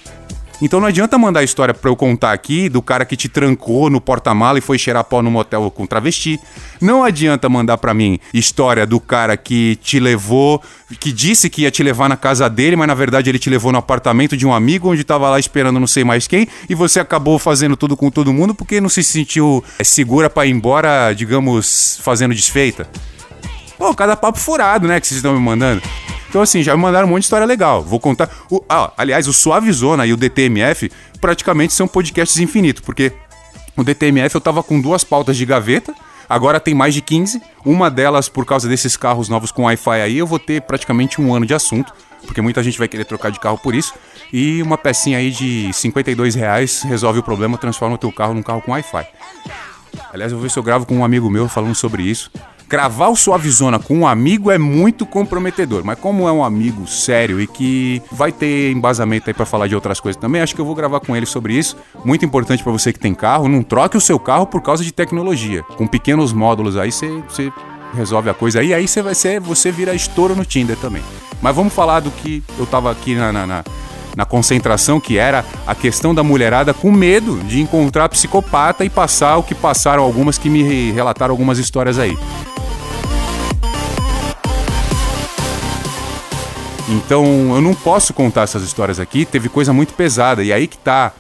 Então 0.62 0.80
não 0.80 0.88
adianta 0.88 1.18
mandar 1.18 1.40
a 1.40 1.44
história 1.44 1.74
pra 1.74 1.90
eu 1.90 1.96
contar 1.96 2.32
aqui 2.34 2.70
do 2.70 2.82
cara 2.82 3.04
que 3.04 3.18
te 3.18 3.28
trancou 3.28 3.90
no 3.90 4.00
porta-mala 4.00 4.60
e 4.60 4.62
foi 4.62 4.78
cheirar 4.78 5.04
pó 5.04 5.22
no 5.22 5.32
motel 5.32 5.72
com 5.72 5.88
travesti. 5.88 6.40
Não 6.80 7.04
adianta 7.04 7.50
mandar 7.50 7.78
para 7.80 7.94
mim 7.94 8.20
história 8.32 8.86
do 8.86 9.00
cara 9.00 9.36
que 9.36 9.76
te 9.78 10.00
levou, 10.00 10.62
que 11.00 11.12
disse 11.12 11.50
que 11.50 11.64
ia 11.64 11.72
te 11.72 11.82
levar 11.82 12.08
na 12.08 12.16
casa 12.16 12.48
dele, 12.48 12.76
mas 12.76 12.88
na 12.88 12.94
verdade 12.94 13.30
ele 13.30 13.40
te 13.40 13.50
levou 13.50 13.72
no 13.72 13.80
apartamento 13.80 14.38
de 14.38 14.46
um 14.46 14.54
amigo 14.54 14.92
onde 14.92 15.04
tava 15.04 15.30
lá 15.30 15.40
esperando 15.40 15.80
não 15.80 15.88
sei 15.88 16.04
mais 16.04 16.28
quem 16.28 16.48
e 16.70 16.76
você 16.76 17.00
acabou 17.00 17.40
fazendo 17.40 17.76
tudo 17.76 17.98
com 17.98 18.12
todo 18.12 18.32
mundo 18.32 18.54
porque 18.54 18.80
não 18.80 18.90
se 18.90 19.04
sentiu 19.04 19.64
é, 19.80 19.84
segura 19.84 20.30
para 20.30 20.46
ir 20.46 20.52
embora, 20.52 21.12
digamos, 21.14 22.00
fazendo 22.04 22.36
desfeita. 22.36 22.88
Pô, 23.80 23.96
cada 23.96 24.16
papo 24.16 24.38
furado, 24.38 24.88
né, 24.88 25.00
que 25.00 25.08
vocês 25.08 25.18
estão 25.18 25.34
me 25.34 25.40
mandando. 25.40 25.82
Então, 26.32 26.42
assim, 26.42 26.64
já 26.64 26.74
me 26.78 26.82
mandaram 26.82 27.10
um 27.10 27.10
monte 27.10 27.24
de 27.24 27.26
história 27.26 27.46
legal. 27.46 27.84
Vou 27.84 28.00
contar. 28.00 28.30
O, 28.50 28.64
ah, 28.70 28.94
aliás, 28.96 29.28
o 29.28 29.34
Suavizona 29.34 30.06
e 30.06 30.14
o 30.14 30.18
DTMF 30.18 30.90
praticamente 31.20 31.74
são 31.74 31.90
podcasts 31.90 32.40
infinitos, 32.40 32.82
porque 32.82 33.12
o 33.76 33.84
DTMF 33.84 34.34
eu 34.34 34.40
tava 34.40 34.64
com 34.64 34.80
duas 34.80 35.04
pautas 35.04 35.36
de 35.36 35.46
gaveta. 35.46 35.94
Agora 36.30 36.58
tem 36.58 36.74
mais 36.74 36.94
de 36.94 37.02
15. 37.02 37.42
Uma 37.66 37.92
delas, 37.92 38.30
por 38.30 38.46
causa 38.46 38.70
desses 38.70 38.96
carros 38.96 39.28
novos 39.28 39.52
com 39.52 39.64
Wi-Fi 39.64 40.02
aí, 40.02 40.20
eu 40.20 40.26
vou 40.26 40.40
ter 40.40 40.62
praticamente 40.62 41.20
um 41.20 41.36
ano 41.36 41.46
de 41.46 41.54
assunto. 41.54 41.92
Porque 42.26 42.40
muita 42.40 42.64
gente 42.64 42.80
vai 42.80 42.88
querer 42.88 43.04
trocar 43.04 43.30
de 43.30 43.38
carro 43.38 43.58
por 43.58 43.76
isso. 43.76 43.94
E 44.32 44.62
uma 44.62 44.78
pecinha 44.78 45.18
aí 45.18 45.32
de 45.32 45.70
52 45.74 46.34
reais 46.34 46.84
resolve 46.84 47.20
o 47.20 47.24
problema, 47.24 47.58
transforma 47.58 47.96
o 47.96 47.98
teu 47.98 48.10
carro 48.10 48.34
num 48.34 48.42
carro 48.42 48.62
com 48.62 48.72
Wi-Fi. 48.72 49.06
Aliás, 50.14 50.32
eu 50.32 50.38
vou 50.38 50.44
ver 50.44 50.50
se 50.50 50.58
eu 50.58 50.64
gravo 50.64 50.86
com 50.86 50.96
um 50.96 51.04
amigo 51.04 51.30
meu 51.30 51.50
falando 51.50 51.76
sobre 51.76 52.04
isso 52.04 52.32
gravar 52.72 53.10
o 53.10 53.18
Suavizona 53.18 53.78
com 53.78 53.98
um 53.98 54.08
amigo 54.08 54.50
é 54.50 54.58
muito 54.58 55.06
comprometedor, 55.06 55.84
mas 55.84 56.00
como 56.00 56.26
é 56.26 56.32
um 56.32 56.42
amigo 56.42 56.88
sério 56.88 57.42
e 57.42 57.46
que 57.46 58.02
vai 58.10 58.32
ter 58.32 58.72
embasamento 58.72 59.30
aí 59.30 59.34
para 59.34 59.46
falar 59.46 59.68
de 59.68 59.76
outras 59.76 60.00
coisas 60.00 60.20
também, 60.20 60.42
acho 60.42 60.56
que 60.56 60.62
eu 60.62 60.66
vou 60.66 60.74
gravar 60.74 61.02
com 61.02 61.14
ele 61.14 61.26
sobre 61.26 61.54
isso. 61.54 61.76
Muito 62.06 62.24
importante 62.24 62.64
para 62.64 62.72
você 62.72 62.94
que 62.94 63.00
tem 63.00 63.14
carro, 63.14 63.50
não 63.50 63.62
troque 63.62 63.98
o 63.98 64.02
seu 64.02 64.18
carro 64.18 64.48
por 64.48 64.62
causa 64.62 64.86
de 64.86 64.94
tecnologia. 64.94 65.64
Com 65.64 65.86
pequenos 65.86 66.32
módulos 66.32 66.78
aí 66.78 66.94
você 66.94 67.52
resolve 67.94 68.30
a 68.30 68.34
coisa 68.34 68.62
aí, 68.62 68.74
aí 68.74 68.88
você 68.88 69.02
vai 69.02 69.16
ser, 69.16 69.42
você 69.42 69.70
vira 69.70 69.94
estouro 69.94 70.34
no 70.34 70.46
Tinder 70.46 70.78
também. 70.78 71.04
Mas 71.42 71.54
vamos 71.54 71.74
falar 71.74 72.00
do 72.00 72.10
que 72.10 72.42
eu 72.58 72.66
tava 72.66 72.90
aqui 72.90 73.16
na, 73.16 73.34
na, 73.34 73.46
na 73.46 73.64
na 74.14 74.26
concentração, 74.26 75.00
que 75.00 75.18
era 75.18 75.46
a 75.66 75.74
questão 75.74 76.14
da 76.14 76.22
mulherada 76.22 76.74
com 76.74 76.92
medo 76.92 77.38
de 77.46 77.62
encontrar 77.62 78.10
psicopata 78.10 78.84
e 78.84 78.90
passar 78.90 79.38
o 79.38 79.44
que 79.44 79.56
passaram 79.56 80.04
algumas 80.04 80.38
que 80.38 80.50
me 80.50 80.92
relataram 80.92 81.32
algumas 81.32 81.58
histórias 81.58 81.98
aí. 81.98 82.18
Então 86.92 87.56
eu 87.56 87.62
não 87.62 87.74
posso 87.74 88.14
contar 88.14 88.42
essas 88.42 88.64
histórias 88.64 89.00
aqui, 89.00 89.24
teve 89.24 89.48
coisa 89.48 89.72
muito 89.72 89.94
pesada. 89.94 90.44
E 90.44 90.52
aí 90.52 90.68
que 90.68 90.78
tá. 90.78 91.14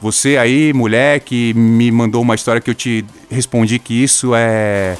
Você 0.00 0.36
aí, 0.36 0.72
mulher, 0.74 1.20
que 1.20 1.54
me 1.54 1.90
mandou 1.90 2.20
uma 2.20 2.34
história 2.34 2.60
que 2.60 2.68
eu 2.68 2.74
te 2.74 3.06
respondi 3.30 3.78
que 3.78 3.94
isso 3.94 4.34
é. 4.34 4.98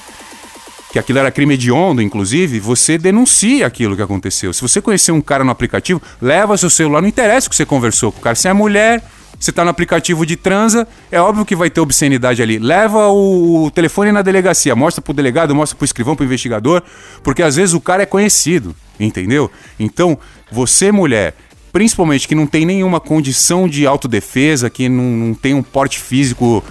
que 0.90 0.98
aquilo 0.98 1.18
era 1.18 1.30
crime 1.30 1.54
hediondo, 1.54 2.00
inclusive, 2.00 2.58
você 2.58 2.96
denuncia 2.96 3.66
aquilo 3.66 3.94
que 3.94 4.00
aconteceu. 4.00 4.52
Se 4.54 4.62
você 4.62 4.80
conhecer 4.80 5.12
um 5.12 5.20
cara 5.20 5.44
no 5.44 5.50
aplicativo, 5.50 6.00
leva 6.22 6.56
seu 6.56 6.70
celular, 6.70 7.02
não 7.02 7.08
interessa 7.08 7.48
o 7.48 7.50
que 7.50 7.56
você 7.56 7.66
conversou 7.66 8.10
com 8.10 8.20
o 8.20 8.22
cara. 8.22 8.34
Se 8.34 8.48
é 8.48 8.52
mulher, 8.54 9.04
você 9.38 9.52
tá 9.52 9.62
no 9.62 9.68
aplicativo 9.68 10.24
de 10.24 10.36
transa, 10.36 10.88
é 11.12 11.20
óbvio 11.20 11.44
que 11.44 11.54
vai 11.54 11.68
ter 11.68 11.80
obscenidade 11.80 12.40
ali. 12.40 12.58
Leva 12.58 13.08
o, 13.08 13.70
telefone 13.74 14.10
na 14.10 14.22
delegacia, 14.22 14.74
mostra 14.74 15.02
pro 15.02 15.12
delegado, 15.12 15.54
mostra 15.54 15.76
pro 15.76 15.84
escrivão, 15.84 16.16
pro 16.16 16.24
investigador, 16.24 16.82
porque 17.22 17.42
às 17.42 17.56
vezes 17.56 17.74
o 17.74 17.80
cara 17.80 18.04
é 18.04 18.06
conhecido, 18.06 18.74
entendeu? 18.98 19.50
Então, 19.78 20.18
você, 20.50 20.92
mulher, 20.92 21.34
principalmente 21.72 22.28
que 22.28 22.34
não 22.34 22.46
tem 22.46 22.64
nenhuma 22.64 23.00
condição 23.00 23.68
de 23.68 23.86
autodefesa, 23.86 24.70
que 24.70 24.88
não, 24.88 25.04
não 25.04 25.34
tem 25.34 25.54
um 25.54 25.62
porte 25.62 25.98
físico, 25.98 26.62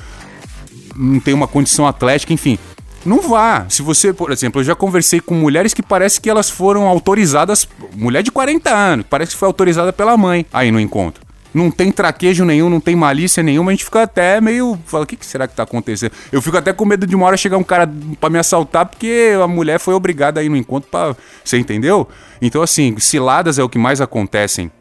não 0.95 1.19
tem 1.19 1.33
uma 1.33 1.47
condição 1.47 1.87
atlética, 1.87 2.33
enfim. 2.33 2.57
Não 3.05 3.21
vá. 3.21 3.65
Se 3.69 3.81
você, 3.81 4.13
por 4.13 4.31
exemplo, 4.31 4.61
eu 4.61 4.65
já 4.65 4.75
conversei 4.75 5.19
com 5.19 5.35
mulheres 5.35 5.73
que 5.73 5.83
parece 5.83 6.21
que 6.21 6.29
elas 6.29 6.49
foram 6.49 6.87
autorizadas, 6.87 7.67
mulher 7.95 8.23
de 8.23 8.31
40 8.31 8.69
anos, 8.69 9.05
parece 9.09 9.31
que 9.31 9.37
foi 9.37 9.47
autorizada 9.47 9.91
pela 9.91 10.15
mãe 10.15 10.45
aí 10.53 10.71
no 10.71 10.79
encontro 10.79 11.22
não 11.53 11.69
tem 11.69 11.91
traquejo 11.91 12.43
nenhum, 12.43 12.69
não 12.69 12.79
tem 12.79 12.95
malícia 12.95 13.43
nenhuma, 13.43 13.71
a 13.71 13.73
gente 13.73 13.85
fica 13.85 14.03
até 14.03 14.41
meio. 14.41 14.77
Fala, 14.85 15.03
o 15.03 15.07
que, 15.07 15.15
que 15.15 15.25
será 15.25 15.47
que 15.47 15.55
tá 15.55 15.63
acontecendo? 15.63 16.11
Eu 16.31 16.41
fico 16.41 16.57
até 16.57 16.73
com 16.73 16.85
medo 16.85 17.05
de 17.05 17.15
uma 17.15 17.25
hora 17.25 17.37
chegar 17.37 17.57
um 17.57 17.63
cara 17.63 17.89
para 18.19 18.29
me 18.29 18.39
assaltar, 18.39 18.85
porque 18.85 19.31
a 19.41 19.47
mulher 19.47 19.79
foi 19.79 19.93
obrigada 19.93 20.39
a 20.39 20.43
ir 20.43 20.49
no 20.49 20.57
encontro 20.57 20.89
para. 20.89 21.15
Você 21.43 21.57
entendeu? 21.57 22.07
Então, 22.41 22.61
assim, 22.61 22.97
ciladas 22.97 23.59
é 23.59 23.63
o 23.63 23.69
que 23.69 23.77
mais 23.77 24.01
acontecem 24.01 24.71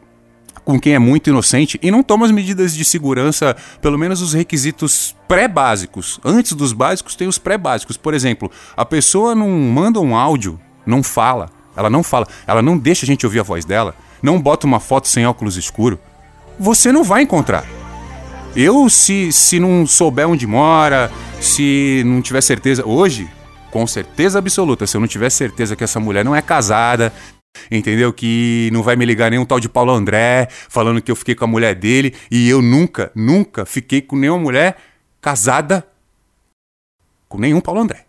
com 0.65 0.79
quem 0.79 0.93
é 0.93 0.99
muito 0.99 1.29
inocente 1.29 1.77
e 1.81 1.91
não 1.91 2.01
toma 2.01 2.25
as 2.25 2.31
medidas 2.31 2.73
de 2.73 2.85
segurança, 2.85 3.55
pelo 3.81 3.97
menos 3.97 4.21
os 4.21 4.33
requisitos 4.33 5.15
pré-básicos. 5.27 6.19
Antes 6.23 6.53
dos 6.53 6.71
básicos, 6.71 7.15
tem 7.15 7.27
os 7.27 7.37
pré-básicos. 7.37 7.97
Por 7.97 8.13
exemplo, 8.13 8.49
a 8.75 8.85
pessoa 8.85 9.35
não 9.35 9.49
manda 9.49 9.99
um 9.99 10.15
áudio, 10.15 10.59
não 10.85 11.03
fala. 11.03 11.49
Ela 11.75 11.89
não 11.89 12.03
fala, 12.03 12.27
ela 12.45 12.61
não 12.61 12.77
deixa 12.77 13.03
a 13.03 13.07
gente 13.07 13.25
ouvir 13.25 13.39
a 13.39 13.43
voz 13.43 13.65
dela, 13.65 13.95
não 14.21 14.39
bota 14.39 14.67
uma 14.67 14.79
foto 14.79 15.07
sem 15.07 15.25
óculos 15.25 15.57
escuro 15.57 15.99
você 16.59 16.91
não 16.91 17.03
vai 17.03 17.23
encontrar. 17.23 17.65
Eu, 18.55 18.87
se, 18.89 19.31
se 19.31 19.59
não 19.59 19.87
souber 19.87 20.27
onde 20.27 20.45
mora, 20.45 21.11
se 21.41 22.03
não 22.05 22.21
tiver 22.21 22.41
certeza. 22.41 22.85
Hoje, 22.85 23.27
com 23.71 23.87
certeza 23.87 24.37
absoluta, 24.37 24.85
se 24.85 24.95
eu 24.95 25.01
não 25.01 25.07
tiver 25.07 25.29
certeza 25.31 25.75
que 25.75 25.83
essa 25.83 25.99
mulher 25.99 26.23
não 26.23 26.35
é 26.35 26.41
casada, 26.41 27.11
entendeu? 27.71 28.13
Que 28.13 28.69
não 28.71 28.83
vai 28.83 28.95
me 28.95 29.05
ligar 29.05 29.31
nenhum 29.31 29.45
tal 29.45 29.59
de 29.59 29.67
Paulo 29.67 29.91
André 29.91 30.47
falando 30.69 31.01
que 31.01 31.11
eu 31.11 31.15
fiquei 31.15 31.33
com 31.33 31.45
a 31.45 31.47
mulher 31.47 31.73
dele 31.73 32.13
e 32.29 32.47
eu 32.47 32.61
nunca, 32.61 33.11
nunca 33.15 33.65
fiquei 33.65 34.01
com 34.01 34.15
nenhuma 34.15 34.39
mulher 34.39 34.77
casada 35.19 35.87
com 37.27 37.39
nenhum 37.39 37.59
Paulo 37.59 37.81
André. 37.81 38.05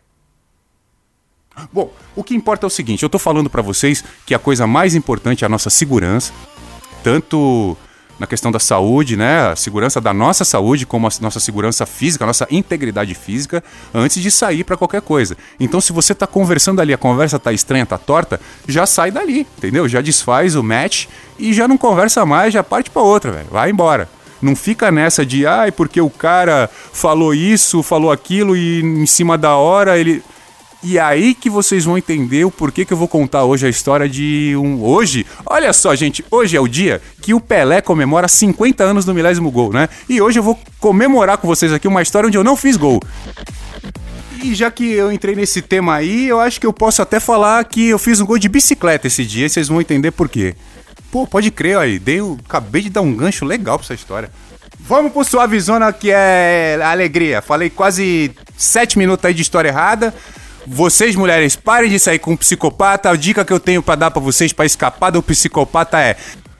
Bom, 1.73 1.91
o 2.17 2.23
que 2.23 2.35
importa 2.35 2.67
é 2.67 2.69
o 2.69 2.71
seguinte, 2.71 3.03
eu 3.03 3.09
tô 3.09 3.19
falando 3.19 3.49
para 3.49 3.63
vocês 3.63 4.05
que 4.27 4.35
a 4.35 4.39
coisa 4.39 4.67
mais 4.67 4.95
importante 4.95 5.45
é 5.45 5.47
a 5.47 5.49
nossa 5.49 5.71
segurança, 5.71 6.33
tanto 7.03 7.77
na 8.19 8.27
questão 8.27 8.53
da 8.53 8.59
saúde, 8.59 9.17
né? 9.17 9.49
A 9.49 9.57
segurança 9.57 10.01
da 10.01 10.13
nossa 10.13 10.45
saúde, 10.45 10.87
como 10.87 11.07
a 11.07 11.11
nossa 11.21 11.41
segurança 11.41 11.85
física, 11.85 12.25
a 12.25 12.27
nossa 12.27 12.47
integridade 12.51 13.15
física, 13.15 13.63
antes 13.93 14.23
de 14.23 14.31
sair 14.31 14.65
para 14.65 14.77
qualquer 14.77 15.03
coisa. 15.03 15.37
Então, 15.59 15.81
se 15.81 15.93
você 15.93 16.15
tá 16.15 16.27
conversando 16.27 16.81
ali, 16.81 16.93
a 16.93 16.99
conversa 16.99 17.39
tá 17.39 17.53
estranha, 17.53 17.85
tá 17.85 17.99
torta, 17.99 18.41
já 18.67 18.87
sai 18.87 19.11
dali, 19.11 19.47
entendeu? 19.59 19.89
Já 19.89 20.01
desfaz 20.01 20.55
o 20.55 20.63
match 20.63 21.07
e 21.39 21.53
já 21.53 21.67
não 21.67 21.77
conversa 21.77 22.25
mais, 22.25 22.53
já 22.53 22.63
parte 22.63 22.91
para 22.91 23.03
outra, 23.03 23.33
velho. 23.33 23.49
Vai 23.51 23.71
embora. 23.71 24.09
Não 24.41 24.55
fica 24.55 24.91
nessa 24.91 25.25
de, 25.25 25.47
ai, 25.47 25.73
porque 25.73 26.01
o 26.01 26.11
cara 26.11 26.69
falou 26.93 27.35
isso, 27.35 27.83
falou 27.83 28.13
aquilo 28.13 28.57
e 28.57 28.83
em 28.83 29.07
cima 29.07 29.39
da 29.39 29.57
hora 29.57 29.99
ele. 29.99 30.23
E 30.87 30.99
aí 30.99 31.35
que 31.35 31.49
vocês 31.49 31.87
vão 31.87 31.97
entender 31.97 32.45
o 32.45 32.51
porquê 32.51 32.85
que 32.85 32.93
eu 32.93 32.97
vou 32.97 33.09
contar 33.09 33.45
hoje 33.45 33.67
a 33.67 33.71
história 33.71 34.07
de 34.07 34.55
um. 34.55 34.83
Hoje, 34.83 35.25
olha 35.47 35.73
só, 35.73 35.95
gente, 35.95 36.23
hoje 36.31 36.59
é 36.59 36.61
o 36.61 36.69
dia 36.69 37.01
que 37.23 37.33
o 37.33 37.41
Pelé 37.41 37.81
comemora 37.81 38.29
50 38.29 38.85
anos 38.85 39.07
do 39.07 39.15
milésimo 39.15 39.51
gol, 39.51 39.73
né? 39.73 39.89
E 40.07 40.21
hoje 40.21 40.39
eu 40.39 40.43
vou 40.43 40.61
comemorar 40.79 41.39
com 41.39 41.49
vocês 41.49 41.73
aqui 41.73 41.89
uma 41.89 42.03
história 42.03 42.27
onde 42.27 42.37
eu 42.37 42.45
não 42.45 42.55
fiz 42.55 42.77
gol. 42.77 43.01
E 44.43 44.55
já 44.55 44.71
que 44.71 44.93
eu 44.93 45.11
entrei 45.11 45.35
nesse 45.35 45.63
tema 45.63 45.95
aí, 45.95 46.29
eu 46.29 46.39
acho 46.39 46.61
que 46.61 46.67
eu 46.67 46.73
posso 46.73 47.01
até 47.01 47.19
falar 47.19 47.65
que 47.65 47.89
eu 47.89 47.99
fiz 47.99 48.21
um 48.21 48.27
gol 48.27 48.39
de 48.39 48.51
bicicleta 48.51 49.07
esse 49.07 49.25
dia, 49.25 49.47
e 49.47 49.49
vocês 49.49 49.69
vão 49.69 49.81
entender 49.81 50.11
por 50.11 50.29
quê. 50.29 50.55
Pô, 51.11 51.27
pode 51.27 51.51
crer 51.51 51.79
aí, 51.79 51.99
dei, 51.99 52.21
acabei 52.47 52.83
de 52.83 52.91
dar 52.91 53.01
um 53.01 53.15
gancho 53.15 53.47
legal 53.47 53.79
pra 53.79 53.87
essa 53.87 53.95
história. 53.95 54.31
Vamos 54.81 55.13
pro 55.13 55.25
Suavizona 55.25 55.91
que 55.95 56.11
é 56.11 56.79
alegria. 56.85 57.41
Falei 57.41 57.71
quase 57.71 58.33
7 58.55 58.99
minutos 58.99 59.25
aí 59.25 59.33
de 59.33 59.41
história 59.41 59.71
errada. 59.71 60.13
Vocês, 60.67 61.15
mulheres, 61.15 61.57
parem 61.57 61.91
de 61.91 61.99
sair 61.99 62.19
com 62.19 62.33
um 62.33 62.37
psicopata. 62.37 63.11
A 63.11 63.17
dica 63.17 63.45
que 63.45 63.53
eu 63.53 63.61
tenho 63.61 63.83
para 63.83 63.97
dar 63.97 64.11
para 64.11 64.23
vocês 64.23 64.53
para 64.53 64.65
escapar 64.65 65.11
do 65.11 65.23
psicopata 65.23 66.01
é: 66.01 66.17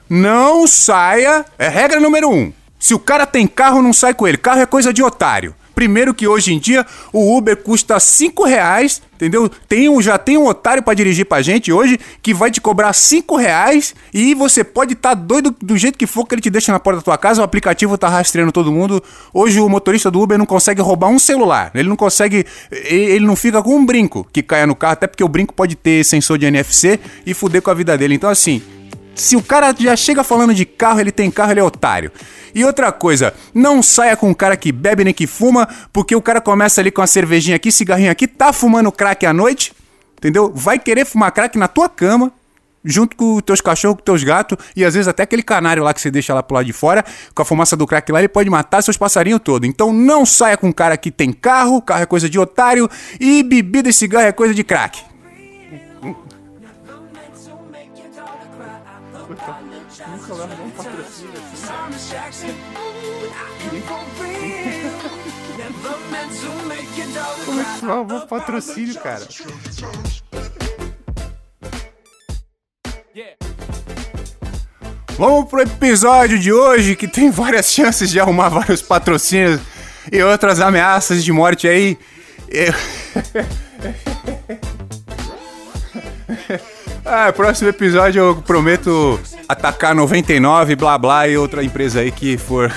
não 0.09 0.67
saia. 0.67 1.45
É 1.57 1.67
regra 1.67 1.99
número 1.99 2.29
um. 2.29 2.53
Se 2.79 2.93
o 2.93 2.99
cara 2.99 3.25
tem 3.25 3.47
carro, 3.47 3.81
não 3.81 3.93
sai 3.93 4.13
com 4.13 4.27
ele. 4.27 4.37
Carro 4.37 4.61
é 4.61 4.65
coisa 4.65 4.93
de 4.93 5.01
otário. 5.01 5.55
Primeiro 5.75 6.13
que 6.13 6.25
hoje 6.25 6.53
em 6.53 6.59
dia 6.59 6.85
o 7.11 7.37
Uber 7.37 7.57
custa 7.57 7.99
5 7.99 8.45
reais, 8.45 9.01
entendeu? 9.13 9.49
Tem 9.67 9.89
um, 9.89 10.01
já 10.01 10.17
tem 10.17 10.37
um 10.37 10.47
otário 10.47 10.81
para 10.81 10.93
dirigir 10.93 11.25
pra 11.25 11.41
gente 11.41 11.71
hoje 11.71 11.99
que 12.21 12.33
vai 12.33 12.49
te 12.49 12.61
cobrar 12.61 12.93
5 12.93 13.35
reais 13.35 13.93
e 14.13 14.33
você 14.33 14.63
pode 14.63 14.93
estar 14.93 15.09
tá 15.09 15.15
doido 15.15 15.53
do 15.61 15.77
jeito 15.77 15.97
que 15.97 16.07
for 16.07 16.25
que 16.25 16.33
ele 16.33 16.41
te 16.41 16.49
deixa 16.49 16.71
na 16.71 16.79
porta 16.79 16.99
da 16.99 17.03
tua 17.03 17.17
casa, 17.17 17.41
o 17.41 17.43
aplicativo 17.43 17.97
tá 17.97 18.07
rastreando 18.07 18.53
todo 18.53 18.71
mundo. 18.71 19.03
Hoje 19.33 19.59
o 19.59 19.67
motorista 19.67 20.09
do 20.09 20.21
Uber 20.21 20.37
não 20.37 20.45
consegue 20.45 20.81
roubar 20.81 21.09
um 21.09 21.19
celular, 21.19 21.71
ele 21.75 21.89
não 21.89 21.97
consegue, 21.97 22.45
ele 22.71 23.25
não 23.25 23.35
fica 23.35 23.61
com 23.61 23.75
um 23.75 23.85
brinco 23.85 24.25
que 24.31 24.41
caia 24.41 24.65
no 24.65 24.75
carro, 24.75 24.93
até 24.93 25.07
porque 25.07 25.23
o 25.23 25.27
brinco 25.27 25.53
pode 25.53 25.75
ter 25.75 26.05
sensor 26.05 26.37
de 26.37 26.45
NFC 26.45 26.99
e 27.25 27.33
fuder 27.33 27.61
com 27.61 27.69
a 27.69 27.73
vida 27.73 27.97
dele. 27.97 28.15
Então 28.15 28.29
assim, 28.29 28.61
se 29.15 29.35
o 29.35 29.41
cara 29.41 29.73
já 29.77 29.95
chega 29.95 30.23
falando 30.23 30.53
de 30.53 30.65
carro, 30.65 30.99
ele 30.99 31.11
tem 31.11 31.31
carro, 31.31 31.51
ele 31.51 31.59
é 31.59 31.63
otário. 31.63 32.11
E 32.53 32.63
outra 32.63 32.91
coisa, 32.91 33.33
não 33.53 33.81
saia 33.83 34.15
com 34.15 34.29
um 34.29 34.33
cara 34.33 34.55
que 34.55 34.71
bebe 34.71 35.03
nem 35.03 35.13
que 35.13 35.27
fuma, 35.27 35.67
porque 35.91 36.15
o 36.15 36.21
cara 36.21 36.39
começa 36.39 36.79
ali 36.81 36.91
com 36.91 37.01
a 37.01 37.07
cervejinha 37.07 37.55
aqui, 37.55 37.71
cigarrinho 37.71 38.11
aqui, 38.11 38.27
tá 38.27 38.53
fumando 38.53 38.91
crack 38.91 39.25
à 39.25 39.33
noite, 39.33 39.73
entendeu? 40.17 40.51
Vai 40.53 40.79
querer 40.79 41.05
fumar 41.05 41.31
crack 41.31 41.57
na 41.57 41.67
tua 41.67 41.89
cama, 41.89 42.31
junto 42.83 43.15
com 43.15 43.41
teus 43.41 43.59
cachorros, 43.59 43.97
com 43.97 44.03
teus 44.03 44.23
gatos, 44.23 44.57
e 44.75 44.85
às 44.85 44.93
vezes 44.93 45.07
até 45.07 45.23
aquele 45.23 45.41
canário 45.43 45.83
lá 45.83 45.93
que 45.93 45.99
você 45.99 46.11
deixa 46.11 46.33
lá 46.33 46.43
pro 46.43 46.55
lado 46.55 46.65
de 46.65 46.73
fora, 46.73 47.03
com 47.33 47.41
a 47.41 47.45
fumaça 47.45 47.75
do 47.75 47.87
crack 47.87 48.11
lá, 48.11 48.19
ele 48.19 48.29
pode 48.29 48.49
matar 48.49 48.81
seus 48.81 48.95
passarinhos 48.95 49.41
todos. 49.43 49.67
Então 49.67 49.91
não 49.91 50.25
saia 50.25 50.55
com 50.55 50.67
um 50.67 50.71
cara 50.71 50.95
que 50.95 51.11
tem 51.11 51.33
carro, 51.33 51.81
carro 51.81 52.03
é 52.03 52.05
coisa 52.05 52.29
de 52.29 52.39
otário, 52.39 52.89
e 53.19 53.43
bebida 53.43 53.89
e 53.89 53.93
cigarro 53.93 54.27
é 54.27 54.31
coisa 54.31 54.53
de 54.53 54.63
crack. 54.63 55.14
Nunca 60.27 60.41
leva 60.41 60.63
um 60.63 60.71
patrocínio 60.71 61.33
assim. 62.27 62.47
Como 67.45 67.61
é 67.61 67.63
que 67.63 67.85
vai 67.85 67.97
um 67.99 68.21
patrocínio, 68.21 68.95
cara? 68.95 69.27
Vamos 75.15 75.47
pro 75.47 75.61
episódio 75.61 76.39
de 76.39 76.51
hoje 76.51 76.95
que 76.95 77.07
tem 77.07 77.29
várias 77.29 77.71
chances 77.71 78.09
de 78.09 78.19
arrumar 78.19 78.49
vários 78.49 78.81
patrocínios 78.81 79.61
e 80.11 80.23
outras 80.23 80.59
ameaças 80.59 81.23
de 81.23 81.31
morte 81.31 81.67
aí. 81.67 81.99
Eu... 82.49 82.73
ah, 87.05 87.31
próximo 87.31 87.69
episódio 87.69 88.19
eu 88.19 88.41
prometo 88.41 89.19
atacar 89.47 89.95
99, 89.95 90.75
blá 90.75 90.97
blá 90.97 91.27
e 91.27 91.37
outra 91.37 91.63
empresa 91.63 91.99
aí 92.01 92.11
que 92.11 92.37
for. 92.37 92.71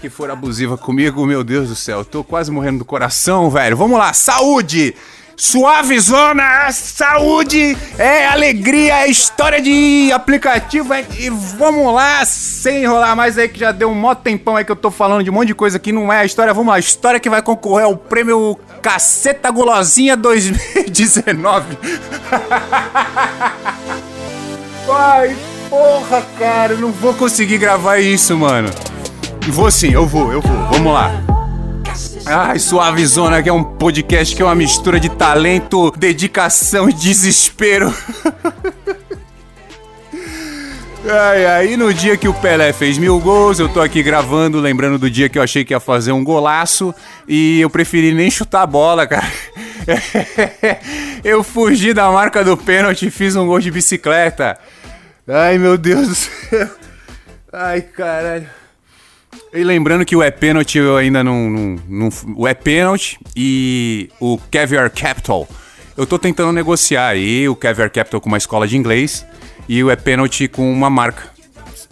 que 0.00 0.08
for 0.08 0.30
abusiva 0.30 0.76
comigo, 0.78 1.26
meu 1.26 1.42
Deus 1.42 1.68
do 1.68 1.74
céu, 1.74 2.04
tô 2.04 2.22
quase 2.22 2.50
morrendo 2.50 2.78
do 2.78 2.84
coração, 2.84 3.50
velho. 3.50 3.76
Vamos 3.76 3.98
lá, 3.98 4.12
saúde! 4.12 4.94
Suave 5.40 5.96
Zona, 6.00 6.68
saúde, 6.72 7.78
é 7.96 8.26
alegria, 8.26 9.04
é 9.04 9.08
história 9.08 9.62
de 9.62 10.10
aplicativo. 10.12 10.92
É, 10.92 11.06
e 11.16 11.30
vamos 11.30 11.94
lá, 11.94 12.24
sem 12.24 12.82
enrolar 12.82 13.14
mais 13.14 13.38
aí, 13.38 13.48
que 13.48 13.60
já 13.60 13.70
deu 13.70 13.88
um 13.88 13.94
mó 13.94 14.16
tempão 14.16 14.56
aí 14.56 14.64
que 14.64 14.72
eu 14.72 14.76
tô 14.76 14.90
falando 14.90 15.22
de 15.22 15.30
um 15.30 15.32
monte 15.32 15.46
de 15.46 15.54
coisa 15.54 15.78
que 15.78 15.92
não 15.92 16.12
é 16.12 16.18
a 16.18 16.24
história. 16.24 16.52
Vamos 16.52 16.70
lá, 16.70 16.74
a 16.74 16.80
história 16.80 17.20
que 17.20 17.30
vai 17.30 17.40
concorrer 17.40 17.86
ao 17.86 17.96
prêmio 17.96 18.58
Caceta 18.82 19.48
Gulosinha 19.48 20.16
2019. 20.16 21.78
Ai, 24.90 25.36
porra, 25.68 26.22
cara, 26.38 26.72
eu 26.72 26.78
não 26.78 26.90
vou 26.90 27.12
conseguir 27.14 27.58
gravar 27.58 27.98
isso, 27.98 28.36
mano. 28.36 28.70
Vou 29.48 29.70
sim, 29.70 29.92
eu 29.92 30.06
vou, 30.06 30.32
eu 30.32 30.40
vou. 30.40 30.56
Vamos 30.72 30.92
lá. 30.92 31.12
Ai, 32.24 32.58
Suavezona, 32.58 33.42
que 33.42 33.48
é 33.48 33.52
um 33.52 33.64
podcast 33.64 34.34
que 34.34 34.42
é 34.42 34.44
uma 34.44 34.54
mistura 34.54 34.98
de 34.98 35.08
talento, 35.08 35.90
dedicação 35.96 36.88
e 36.88 36.92
desespero. 36.92 37.92
Ai, 41.10 41.46
aí 41.46 41.76
no 41.76 41.92
dia 41.94 42.18
que 42.18 42.28
o 42.28 42.34
Pelé 42.34 42.72
fez 42.72 42.98
mil 42.98 43.18
gols, 43.18 43.58
eu 43.58 43.68
tô 43.68 43.80
aqui 43.80 44.02
gravando, 44.02 44.60
lembrando 44.60 44.98
do 44.98 45.10
dia 45.10 45.28
que 45.28 45.38
eu 45.38 45.42
achei 45.42 45.64
que 45.64 45.72
ia 45.72 45.80
fazer 45.80 46.12
um 46.12 46.22
golaço 46.22 46.94
e 47.26 47.60
eu 47.60 47.70
preferi 47.70 48.12
nem 48.12 48.30
chutar 48.30 48.62
a 48.62 48.66
bola, 48.66 49.06
cara. 49.06 49.26
eu 51.24 51.42
fugi 51.42 51.94
da 51.94 52.10
marca 52.10 52.44
do 52.44 52.56
pênalti 52.56 53.06
e 53.06 53.10
fiz 53.10 53.36
um 53.36 53.46
gol 53.46 53.58
de 53.58 53.70
bicicleta. 53.70 54.58
Ai, 55.28 55.58
meu 55.58 55.76
Deus 55.76 56.08
do 56.08 56.14
céu. 56.14 56.70
Ai, 57.52 57.82
caralho. 57.82 58.48
E 59.52 59.62
lembrando 59.62 60.04
que 60.04 60.16
o 60.16 60.22
é 60.22 60.30
pênalti 60.30 60.78
eu 60.78 60.96
ainda 60.96 61.22
não, 61.22 61.50
não, 61.50 61.76
não, 61.86 62.08
O 62.34 62.48
é 62.48 62.54
pênalti 62.54 63.18
e 63.36 64.10
o 64.18 64.38
Caviar 64.50 64.90
Capital. 64.90 65.46
Eu 65.96 66.06
tô 66.06 66.18
tentando 66.18 66.52
negociar 66.52 67.08
aí 67.08 67.46
o 67.46 67.54
Caviar 67.54 67.90
Capital 67.90 68.22
com 68.22 68.28
uma 68.28 68.38
escola 68.38 68.66
de 68.66 68.76
inglês 68.76 69.26
e 69.68 69.84
o 69.84 69.90
é 69.90 69.96
pênalti 69.96 70.48
com 70.48 70.72
uma 70.72 70.88
marca. 70.88 71.30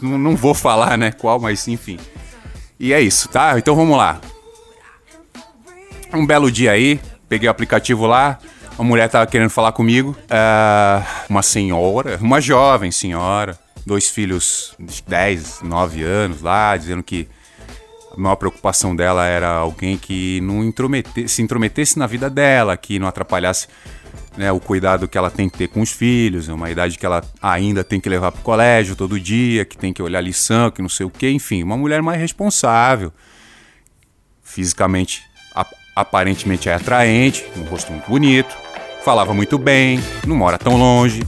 Não, 0.01 0.17
não 0.17 0.35
vou 0.35 0.55
falar, 0.55 0.97
né, 0.97 1.13
qual, 1.13 1.39
mas 1.39 1.69
enfim. 1.69 1.99
E 2.81 2.93
é 2.93 3.01
isso, 3.01 3.29
tá? 3.29 3.59
Então 3.59 3.77
vamos 3.77 3.99
lá. 3.99 4.19
Um 6.13 6.25
belo 6.25 6.51
dia 6.51 6.73
aí, 6.73 7.01
peguei 7.29 7.49
o 7.49 7.51
aplicativo 7.51 8.07
lá, 8.07 8.39
uma 8.79 8.89
mulher 8.89 9.09
tava 9.09 9.27
querendo 9.27 9.51
falar 9.51 9.73
comigo, 9.73 10.17
uh, 10.25 11.07
uma 11.31 11.43
senhora, 11.43 12.19
uma 12.21 12.41
jovem 12.41 12.91
senhora, 12.91 13.59
dois 13.87 14.11
filhos 14.11 14.75
de 14.79 15.03
10, 15.03 15.63
9 15.63 16.03
anos 16.03 16.43
lá, 16.43 16.77
dizendo 16.77 17.03
que 17.03 17.27
a 18.15 18.21
maior 18.21 18.37
preocupação 18.37 18.95
dela 18.95 19.25
era 19.25 19.49
alguém 19.49 19.97
que 19.97 20.41
não 20.43 20.63
intromete, 20.63 21.29
se 21.29 21.41
intrometesse 21.41 21.99
na 21.99 22.07
vida 22.07 22.29
dela, 22.29 22.77
que 22.77 22.99
não 22.99 23.07
atrapalhasse 23.07 23.69
né, 24.37 24.53
o 24.53 24.61
cuidado 24.61 25.09
que 25.09 25.17
ela 25.17 25.31
tem 25.31 25.49
que 25.49 25.57
ter 25.57 25.69
com 25.69 25.81
os 25.81 25.91
filhos, 25.91 26.49
é 26.49 26.53
uma 26.53 26.71
idade 26.71 26.99
que 26.99 27.07
ela 27.07 27.23
ainda 27.41 27.83
tem 27.83 27.99
que 27.99 28.09
levar 28.09 28.33
para 28.33 28.41
o 28.41 28.45
colégio 28.45 28.95
todo 28.95 29.19
dia, 29.19 29.65
que 29.65 29.79
tem 29.79 29.93
que 29.93 30.03
olhar 30.03 30.21
lição, 30.21 30.71
que 30.71 30.83
não 30.83 30.89
sei 30.89 31.07
o 31.07 31.11
que, 31.11 31.31
enfim, 31.31 31.63
uma 31.63 31.77
mulher 31.77 32.03
mais 32.03 32.21
responsável, 32.21 33.13
fisicamente, 34.43 35.23
ap 35.55 35.71
aparentemente 35.95 36.69
é 36.69 36.75
atraente, 36.75 37.43
um 37.57 37.63
rosto 37.63 37.91
muito 37.91 38.07
bonito, 38.07 38.55
falava 39.07 39.33
muito 39.33 39.57
bem, 39.57 40.03
não 40.27 40.35
mora 40.35 40.59
tão 40.59 40.77
longe. 40.77 41.23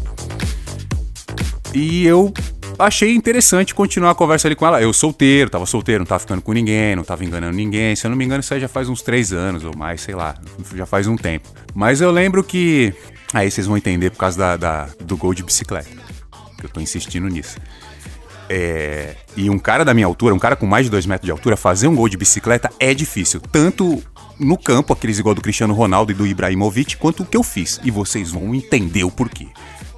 E 1.73 2.05
eu 2.05 2.35
achei 2.77 3.15
interessante 3.15 3.73
continuar 3.73 4.11
a 4.11 4.15
conversa 4.17 4.49
ali 4.49 4.57
com 4.57 4.67
ela. 4.67 4.83
Eu 4.83 4.93
solteiro, 4.93 5.49
tava 5.49 5.65
solteiro, 5.65 6.01
não 6.01 6.07
tava 6.07 6.19
ficando 6.19 6.43
com 6.43 6.53
ninguém, 6.53 6.97
não 6.97 7.05
tava 7.05 7.25
enganando 7.25 7.57
ninguém. 7.57 7.95
Se 7.95 8.05
eu 8.05 8.11
não 8.11 8.17
me 8.17 8.25
engano, 8.25 8.41
isso 8.41 8.53
aí 8.53 8.59
já 8.59 8.67
faz 8.67 8.89
uns 8.89 9.01
três 9.01 9.33
anos 9.33 9.63
ou 9.63 9.77
mais, 9.77 10.01
sei 10.01 10.17
lá. 10.17 10.35
Já 10.75 10.87
faz 10.87 11.07
um 11.07 11.15
tempo. 11.15 11.49
Mas 11.73 12.01
eu 12.01 12.11
lembro 12.11 12.43
que. 12.43 12.93
Aí 13.33 13.49
vocês 13.49 13.69
vão 13.69 13.77
entender 13.77 14.11
por 14.11 14.19
causa 14.19 14.37
da, 14.37 14.57
da 14.57 14.89
do 15.01 15.17
gol 15.17 15.33
de 15.33 15.45
bicicleta. 15.45 15.89
Que 16.59 16.67
eu 16.67 16.71
tô 16.71 16.81
insistindo 16.81 17.29
nisso. 17.29 17.59
É, 18.49 19.15
e 19.37 19.49
um 19.49 19.59
cara 19.59 19.85
da 19.85 19.95
minha 19.95 20.07
altura, 20.07 20.35
um 20.35 20.39
cara 20.41 20.57
com 20.57 20.67
mais 20.67 20.87
de 20.87 20.91
dois 20.91 21.07
metros 21.07 21.27
de 21.27 21.31
altura, 21.31 21.57
fazer 21.57 21.87
um 21.87 21.95
gol 21.95 22.09
de 22.09 22.17
bicicleta 22.17 22.73
é 22.81 22.93
difícil. 22.93 23.41
Tanto 23.53 24.03
no 24.39 24.57
campo, 24.57 24.93
aqueles 24.93 25.19
igual 25.19 25.35
do 25.35 25.41
Cristiano 25.41 25.75
Ronaldo 25.75 26.13
e 26.13 26.15
do 26.15 26.27
Ibrahimovic, 26.27 26.97
quanto 26.97 27.23
o 27.23 27.27
que 27.27 27.37
eu 27.37 27.43
fiz. 27.43 27.81
E 27.83 27.91
vocês 27.91 28.31
vão 28.31 28.55
entender 28.55 29.05
o 29.05 29.11
porquê. 29.11 29.49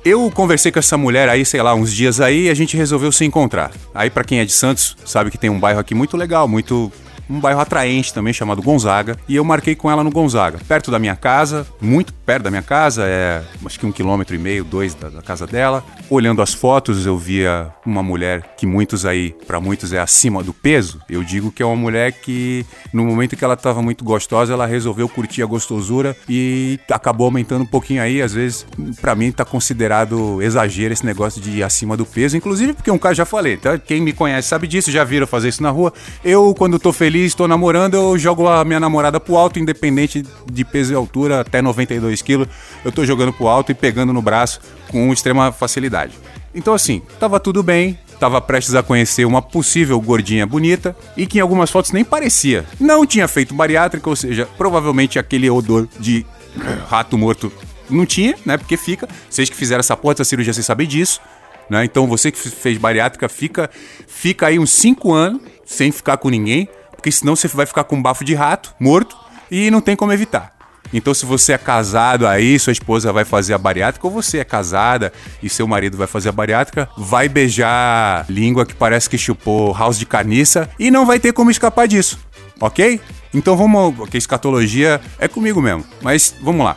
Eu 0.05 0.31
conversei 0.31 0.73
com 0.73 0.79
essa 0.79 0.97
mulher 0.97 1.29
aí, 1.29 1.45
sei 1.45 1.61
lá, 1.61 1.75
uns 1.75 1.93
dias 1.93 2.21
aí, 2.21 2.47
e 2.47 2.51
a 2.51 2.55
gente 2.55 2.77
resolveu 2.77 3.13
se 3.13 3.25
encontrar. 3.25 3.71
Aí, 3.95 4.09
para 4.09 4.25
quem 4.25 4.41
é 4.41 4.45
de 4.45 4.53
Santos, 4.53 4.97
sabe 5.05 5.31
que 5.31 5.37
tem 5.37 5.51
um 5.51 5.61
bairro 5.61 5.79
aqui 5.79 5.95
muito 5.95 6.17
legal, 6.17 6.49
muito 6.49 6.91
um 7.31 7.39
bairro 7.39 7.61
atraente 7.61 8.13
também 8.13 8.33
chamado 8.33 8.61
Gonzaga. 8.61 9.17
E 9.29 9.37
eu 9.37 9.45
marquei 9.45 9.75
com 9.75 9.91
ela 9.91 10.03
no 10.03 10.11
Gonzaga, 10.11 10.59
perto 10.67 10.91
da 10.91 10.99
minha 10.99 11.15
casa, 11.15 11.67
muito 11.81 12.13
perto 12.13 12.45
da 12.45 12.51
minha 12.51 12.63
casa, 12.63 13.05
é 13.07 13.43
acho 13.65 13.79
que 13.79 13.87
um 13.87 13.93
quilômetro 13.93 14.35
e 14.35 14.39
meio, 14.39 14.65
dois 14.65 14.95
da, 14.95 15.09
da 15.09 15.23
casa 15.23 15.47
dela. 15.47 15.85
Olhando 16.09 16.43
as 16.43 16.53
fotos, 16.53 17.07
eu 17.07 17.17
via 17.17 17.69
uma 17.87 18.03
mulher 18.03 18.55
que 18.57 18.67
muitos 18.67 19.07
aí, 19.07 19.35
para 19.47 19.61
muitos 19.61 19.93
é 19.93 19.99
acima 19.99 20.43
do 20.43 20.53
peso. 20.53 21.01
Eu 21.09 21.23
digo 21.23 21.53
que 21.53 21.63
é 21.63 21.67
uma 21.67 21.77
mulher 21.77 22.13
que, 22.13 22.67
no 22.93 23.05
momento 23.05 23.37
que 23.37 23.45
ela 23.45 23.55
estava 23.55 23.81
muito 23.83 24.05
gostosa, 24.05 24.53
ela 24.53 24.67
resolveu 24.67 25.09
curtir 25.09 25.43
a 25.43 25.47
gostosura 25.47 26.17
e 26.29 26.79
acabou 26.91 27.27
aumentando 27.27 27.63
um 27.63 27.67
pouquinho 27.67 28.03
aí. 28.03 28.21
Às 28.21 28.33
vezes, 28.33 28.67
para 29.01 29.15
mim, 29.15 29.31
tá 29.31 29.45
considerado 29.45 30.43
exagero 30.43 30.93
esse 30.93 31.07
negócio 31.07 31.41
de 31.41 31.51
ir 31.51 31.63
acima 31.63 31.97
do 31.97 32.05
peso. 32.05 32.37
Inclusive, 32.37 32.73
porque 32.73 32.91
um 32.91 32.99
cara 32.99 33.15
já 33.15 33.25
falei, 33.25 33.57
tá? 33.57 33.79
Quem 33.79 34.01
me 34.01 34.13
conhece 34.13 34.49
sabe 34.49 34.67
disso, 34.67 34.91
já 34.91 35.05
viram 35.05 35.27
fazer 35.27 35.49
isso 35.49 35.63
na 35.63 35.71
rua. 35.71 35.93
Eu, 36.25 36.55
quando 36.57 36.79
tô 36.79 36.93
feliz, 36.93 37.20
estou 37.25 37.49
namorando, 37.49 37.95
eu 37.95 38.19
jogo 38.19 38.49
a 38.49 38.65
minha 38.65 38.81
namorada 38.81 39.19
pro 39.19 39.37
alto, 39.37 39.59
independente 39.59 40.25
de 40.51 40.65
peso 40.65 40.93
e 40.93 40.97
altura, 40.97 41.41
até 41.41 41.61
92 41.63 42.23
quilos, 42.23 42.49
eu 42.85 42.93
tô 42.93 43.05
jogando 43.05 43.33
pro 43.33 43.49
alto 43.49 43.73
e 43.73 43.75
pegando 43.75 44.13
no 44.13 44.23
braço 44.23 44.61
com 44.91 45.13
extrema 45.13 45.53
facilidade. 45.53 46.13
Então 46.55 46.75
assim, 46.75 47.03
tava 47.19 47.39
tudo 47.39 47.63
bem, 47.63 47.99
tava 48.19 48.41
prestes 48.41 48.75
a 48.75 48.83
conhecer 48.83 49.25
uma 49.25 49.41
possível 49.41 50.01
gordinha 50.01 50.47
bonita 50.47 50.97
e 51.17 51.27
que 51.27 51.39
em 51.39 51.41
algumas 51.41 51.71
fotos 51.71 51.93
nem 51.93 52.05
parecia. 52.05 52.65
Não 52.79 53.07
tinha 53.07 53.27
feito 53.27 53.55
bariátrica, 53.55 54.09
ou 54.09 54.17
seja, 54.17 54.47
provavelmente 54.59 55.19
aquele 55.19 55.49
odor 55.49 55.89
de 55.99 56.27
rato 56.89 57.17
morto 57.17 57.53
não 57.89 58.07
tinha, 58.07 58.37
né? 58.45 58.57
Porque 58.57 58.77
fica. 58.77 59.09
Vocês 59.29 59.49
que 59.49 59.57
fizeram 59.57 59.81
essa 59.81 59.97
porra 59.97 60.13
essa 60.13 60.25
cirurgia, 60.25 60.53
vocês 60.53 60.67
sabem 60.67 60.87
disso. 60.87 61.21
Né? 61.69 61.85
Então 61.85 62.07
você 62.07 62.31
que 62.33 62.39
fez 62.39 62.77
bariátrica, 62.77 63.29
fica, 63.29 63.71
fica 64.07 64.49
aí 64.49 64.59
uns 64.59 64.73
5 64.73 65.13
anos 65.13 65.41
sem 65.65 65.93
ficar 65.93 66.17
com 66.17 66.29
ninguém 66.29 66.69
porque 67.01 67.11
senão 67.11 67.35
você 67.35 67.49
vai 67.49 67.65
ficar 67.65 67.85
com 67.85 67.97
um 67.97 68.03
bafo 68.03 68.23
de 68.23 68.35
rato, 68.35 68.75
morto, 68.79 69.17
e 69.51 69.71
não 69.71 69.81
tem 69.81 69.97
como 69.97 70.13
evitar. 70.13 70.53
Então, 70.93 71.15
se 71.15 71.25
você 71.25 71.53
é 71.53 71.59
casado 71.59 72.27
aí, 72.27 72.59
sua 72.59 72.73
esposa 72.73 73.11
vai 73.13 73.25
fazer 73.25 73.55
a 73.55 73.59
bariátrica, 73.59 74.07
ou 74.07 74.13
você 74.13 74.39
é 74.39 74.45
casada 74.45 75.11
e 75.43 75.49
seu 75.49 75.67
marido 75.67 75.97
vai 75.97 76.07
fazer 76.07 76.29
a 76.29 76.33
bariátrica, 76.33 76.89
vai 76.99 77.27
beijar 77.29 78.27
língua 78.29 78.67
que 78.67 78.75
parece 78.75 79.09
que 79.09 79.17
chupou 79.17 79.73
house 79.73 79.99
de 79.99 80.05
carniça 80.05 80.69
e 80.79 80.91
não 80.91 81.07
vai 81.07 81.19
ter 81.19 81.33
como 81.33 81.51
escapar 81.51 81.89
disso, 81.89 82.19
ok? 82.61 83.01
Então 83.33 83.57
vamos. 83.57 83.95
Porque 83.95 84.19
escatologia 84.19 85.01
é 85.19 85.27
comigo 85.29 85.63
mesmo. 85.63 85.85
Mas 86.03 86.35
vamos 86.43 86.65
lá. 86.65 86.77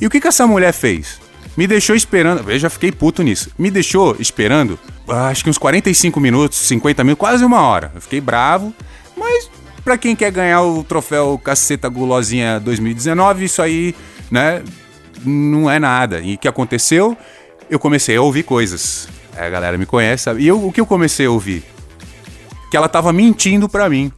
E 0.00 0.06
o 0.06 0.10
que, 0.10 0.20
que 0.20 0.28
essa 0.28 0.46
mulher 0.46 0.72
fez? 0.72 1.20
Me 1.56 1.66
deixou 1.66 1.96
esperando. 1.96 2.50
Eu 2.50 2.58
já 2.58 2.68
fiquei 2.68 2.92
puto 2.92 3.22
nisso. 3.22 3.50
Me 3.58 3.70
deixou 3.70 4.16
esperando, 4.18 4.78
acho 5.08 5.42
que 5.42 5.50
uns 5.50 5.58
45 5.58 6.20
minutos, 6.20 6.58
50 6.58 7.02
minutos, 7.02 7.20
quase 7.20 7.44
uma 7.44 7.62
hora. 7.62 7.90
Eu 7.94 8.00
fiquei 8.00 8.20
bravo. 8.20 8.74
Mas 9.28 9.50
para 9.84 9.98
quem 9.98 10.16
quer 10.16 10.30
ganhar 10.30 10.62
o 10.62 10.82
troféu 10.82 11.38
Caceta 11.42 11.88
Gulosinha 11.88 12.58
2019, 12.58 13.44
isso 13.44 13.60
aí, 13.60 13.94
né, 14.30 14.62
não 15.24 15.70
é 15.70 15.78
nada. 15.78 16.20
E 16.20 16.34
o 16.34 16.38
que 16.38 16.48
aconteceu? 16.48 17.16
Eu 17.68 17.78
comecei 17.78 18.16
a 18.16 18.22
ouvir 18.22 18.42
coisas. 18.42 19.06
É, 19.36 19.46
a 19.46 19.50
galera 19.50 19.76
me 19.76 19.84
conhece, 19.84 20.24
sabe? 20.24 20.42
E 20.42 20.48
eu, 20.48 20.66
o 20.66 20.72
que 20.72 20.80
eu 20.80 20.86
comecei 20.86 21.26
a 21.26 21.30
ouvir? 21.30 21.62
Que 22.70 22.76
ela 22.76 22.88
tava 22.88 23.12
mentindo 23.12 23.68
para 23.68 23.88
mim. 23.88 24.10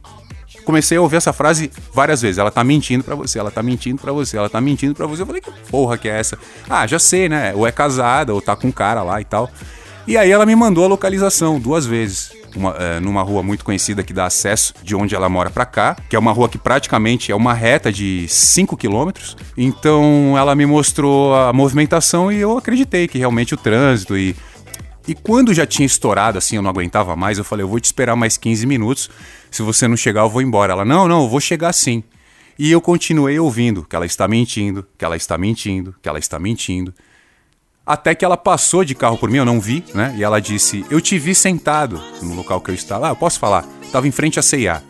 Comecei 0.63 0.97
a 0.97 1.01
ouvir 1.01 1.17
essa 1.17 1.33
frase 1.33 1.69
várias 1.93 2.21
vezes. 2.21 2.37
Ela 2.37 2.51
tá 2.51 2.63
mentindo 2.63 3.03
para 3.03 3.15
você, 3.15 3.37
ela 3.37 3.51
tá 3.51 3.61
mentindo 3.61 4.01
para 4.01 4.13
você, 4.13 4.37
ela 4.37 4.49
tá 4.49 4.61
mentindo 4.61 4.95
para 4.95 5.05
você. 5.05 5.23
Eu 5.23 5.25
falei, 5.25 5.41
que 5.41 5.51
porra 5.69 5.97
que 5.97 6.07
é 6.07 6.19
essa? 6.19 6.37
Ah, 6.69 6.87
já 6.87 6.99
sei, 6.99 7.27
né? 7.27 7.53
Ou 7.53 7.67
é 7.67 7.71
casada, 7.71 8.33
ou 8.33 8.41
tá 8.41 8.55
com 8.55 8.67
um 8.67 8.71
cara 8.71 9.03
lá 9.03 9.19
e 9.19 9.25
tal. 9.25 9.49
E 10.07 10.17
aí 10.17 10.31
ela 10.31 10.45
me 10.45 10.55
mandou 10.55 10.85
a 10.85 10.87
localização 10.87 11.59
duas 11.59 11.85
vezes 11.85 12.40
uma, 12.55 12.75
é, 12.77 12.99
numa 12.99 13.21
rua 13.21 13.43
muito 13.43 13.63
conhecida 13.63 14.03
que 14.03 14.13
dá 14.13 14.25
acesso 14.25 14.73
de 14.83 14.95
onde 14.95 15.15
ela 15.15 15.29
mora 15.29 15.49
para 15.49 15.65
cá, 15.65 15.95
que 16.09 16.15
é 16.15 16.19
uma 16.19 16.31
rua 16.31 16.49
que 16.49 16.57
praticamente 16.57 17.31
é 17.31 17.35
uma 17.35 17.53
reta 17.53 17.91
de 17.91 18.25
5 18.27 18.75
quilômetros. 18.77 19.37
Então 19.57 20.35
ela 20.37 20.55
me 20.55 20.65
mostrou 20.65 21.35
a 21.35 21.53
movimentação 21.53 22.31
e 22.31 22.39
eu 22.39 22.57
acreditei 22.57 23.07
que 23.07 23.17
realmente 23.17 23.53
o 23.53 23.57
trânsito 23.57 24.17
e 24.17 24.35
e 25.07 25.15
quando 25.15 25.53
já 25.53 25.65
tinha 25.65 25.85
estourado, 25.85 26.37
assim, 26.37 26.57
eu 26.57 26.61
não 26.61 26.69
aguentava 26.69 27.15
mais, 27.15 27.37
eu 27.37 27.43
falei, 27.43 27.63
eu 27.63 27.67
vou 27.67 27.79
te 27.79 27.85
esperar 27.85 28.15
mais 28.15 28.37
15 28.37 28.67
minutos. 28.67 29.09
Se 29.49 29.63
você 29.63 29.87
não 29.87 29.97
chegar, 29.97 30.21
eu 30.21 30.29
vou 30.29 30.41
embora. 30.41 30.73
Ela, 30.73 30.85
não, 30.85 31.07
não, 31.07 31.23
eu 31.23 31.29
vou 31.29 31.39
chegar 31.39 31.73
sim. 31.73 32.03
E 32.57 32.71
eu 32.71 32.79
continuei 32.79 33.39
ouvindo 33.39 33.83
que 33.83 33.95
ela 33.95 34.05
está 34.05 34.27
mentindo, 34.27 34.85
que 34.97 35.03
ela 35.03 35.15
está 35.15 35.37
mentindo, 35.37 35.95
que 36.01 36.07
ela 36.07 36.19
está 36.19 36.37
mentindo. 36.37 36.93
Até 37.85 38.13
que 38.13 38.23
ela 38.23 38.37
passou 38.37 38.85
de 38.85 38.93
carro 38.93 39.17
por 39.17 39.29
mim, 39.29 39.37
eu 39.37 39.45
não 39.45 39.59
vi, 39.59 39.83
né? 39.93 40.13
E 40.15 40.23
ela 40.23 40.39
disse: 40.39 40.85
Eu 40.89 41.01
te 41.01 41.17
vi 41.17 41.33
sentado 41.33 42.01
no 42.21 42.35
local 42.35 42.61
que 42.61 42.69
eu 42.69 42.75
estava. 42.75 43.07
Ah, 43.07 43.11
eu 43.11 43.15
posso 43.15 43.39
falar? 43.39 43.65
Estava 43.83 44.07
em 44.07 44.11
frente 44.11 44.39
à 44.39 44.41
CIA. 44.43 44.83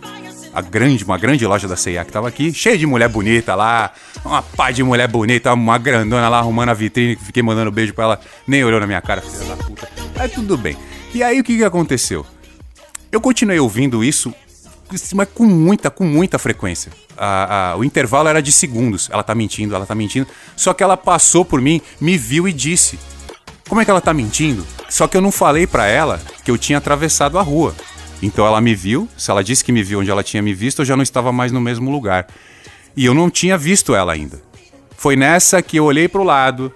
a 0.54 0.62
grande, 0.62 1.04
uma 1.04 1.18
grande 1.18 1.48
loja 1.48 1.68
da 1.68 1.78
C&A 1.78 2.04
que 2.04 2.12
tava 2.12 2.28
aqui, 2.28 2.54
cheia 2.54 2.78
de 2.78 2.86
mulher 2.86 3.08
bonita 3.08 3.56
lá, 3.56 3.92
uma 4.26 4.42
pá 4.42 4.70
de 4.70 4.84
mulher 4.84 5.08
bonita, 5.08 5.54
uma 5.54 5.78
grandona 5.78 6.28
lá 6.28 6.40
arrumando 6.40 6.70
a 6.70 6.74
vitrine, 6.74 7.16
fiquei 7.16 7.42
mandando 7.42 7.72
beijo 7.72 7.94
pra 7.94 8.04
ela, 8.04 8.22
nem 8.46 8.64
olhou 8.64 8.80
na 8.80 8.86
minha 8.86 9.02
cara, 9.02 9.22
filha 9.22 9.46
da 9.46 9.56
puta. 9.56 9.90
Aí 10.18 10.28
tudo 10.28 10.58
bem. 10.58 10.78
E 11.14 11.24
aí 11.24 11.40
o 11.40 11.44
que 11.44 11.58
que 11.58 11.64
aconteceu? 11.64 12.26
Eu 13.12 13.22
continuei 13.22 13.60
ouvindo 13.60 14.04
isso, 14.04 14.34
mas 15.14 15.28
com 15.34 15.46
muita, 15.46 15.90
com 15.90 16.04
muita 16.04 16.38
frequência. 16.40 16.92
A, 17.18 17.72
a, 17.72 17.78
o 17.78 17.84
intervalo 17.84 18.28
era 18.28 18.42
de 18.42 18.52
segundos. 18.52 19.10
Ela 19.12 19.24
tá 19.24 19.36
mentindo, 19.36 19.76
ela 19.76 19.86
tá 19.86 19.96
mentindo. 19.96 20.28
Só 20.56 20.74
que 20.74 20.84
ela 20.84 20.98
passou 20.98 21.46
por 21.46 21.62
mim, 21.62 21.82
me 22.00 22.18
viu 22.18 22.48
e 22.48 22.54
disse: 22.54 23.00
Como 23.68 23.82
é 23.82 23.86
que 23.86 23.92
ela 23.92 24.02
tá 24.02 24.14
mentindo? 24.14 24.66
Só 24.90 25.08
que 25.08 25.16
eu 25.16 25.22
não 25.22 25.32
falei 25.32 25.66
para 25.66 25.88
ela 25.88 26.22
que 26.44 26.52
eu 26.52 26.58
tinha 26.58 26.78
atravessado 26.78 27.38
a 27.40 27.42
rua. 27.42 27.76
Então 28.22 28.46
ela 28.46 28.62
me 28.62 28.76
viu, 28.76 29.10
se 29.18 29.32
ela 29.32 29.44
disse 29.44 29.64
que 29.64 29.72
me 29.72 29.82
viu 29.82 30.00
onde 30.00 30.12
ela 30.12 30.24
tinha 30.24 30.44
me 30.44 30.54
visto, 30.54 30.80
eu 30.80 30.86
já 30.86 30.96
não 30.96 31.04
estava 31.04 31.32
mais 31.32 31.52
no 31.52 31.60
mesmo 31.60 31.90
lugar. 31.90 32.28
E 32.96 33.06
eu 33.06 33.14
não 33.14 33.30
tinha 33.30 33.58
visto 33.58 33.96
ela 33.96 34.14
ainda. 34.14 34.42
Foi 34.96 35.16
nessa 35.16 35.62
que 35.62 35.78
eu 35.78 35.86
olhei 35.86 36.08
pro 36.08 36.24
lado. 36.24 36.72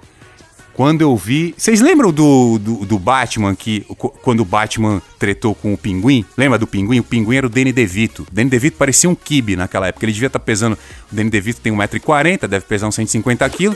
Quando 0.76 1.02
eu 1.02 1.16
vi. 1.16 1.56
Vocês 1.58 1.80
lembram 1.80 2.12
do, 2.12 2.60
do, 2.60 2.86
do, 2.86 3.00
Batman 3.00 3.56
que. 3.56 3.86
Quando 4.22 4.42
o 4.42 4.46
Batman 4.46 5.02
tretou 5.18 5.56
com 5.56 5.74
o 5.74 5.78
pinguim? 5.78 6.26
Lembra 6.38 6.60
do 6.60 6.68
pinguim? 6.68 7.00
O 7.00 7.04
pinguim 7.04 7.38
era 7.38 7.48
o 7.48 7.50
Danny 7.50 7.72
DeVito. 7.72 8.24
O 8.30 8.34
Danny 8.34 8.50
DeVito 8.50 8.76
parecia 8.78 9.10
um 9.10 9.16
kibe 9.16 9.56
naquela 9.56 9.88
época. 9.88 10.06
Ele 10.06 10.12
devia 10.12 10.28
estar 10.28 10.40
tá 10.40 10.46
pesando. 10.46 10.78
O 11.10 11.16
Danny 11.16 11.30
DeVito 11.30 11.62
tem 11.62 11.74
1,40m, 11.74 12.46
deve 12.48 12.66
pesar 12.66 12.88
uns 12.88 12.98
150kg. 12.98 13.76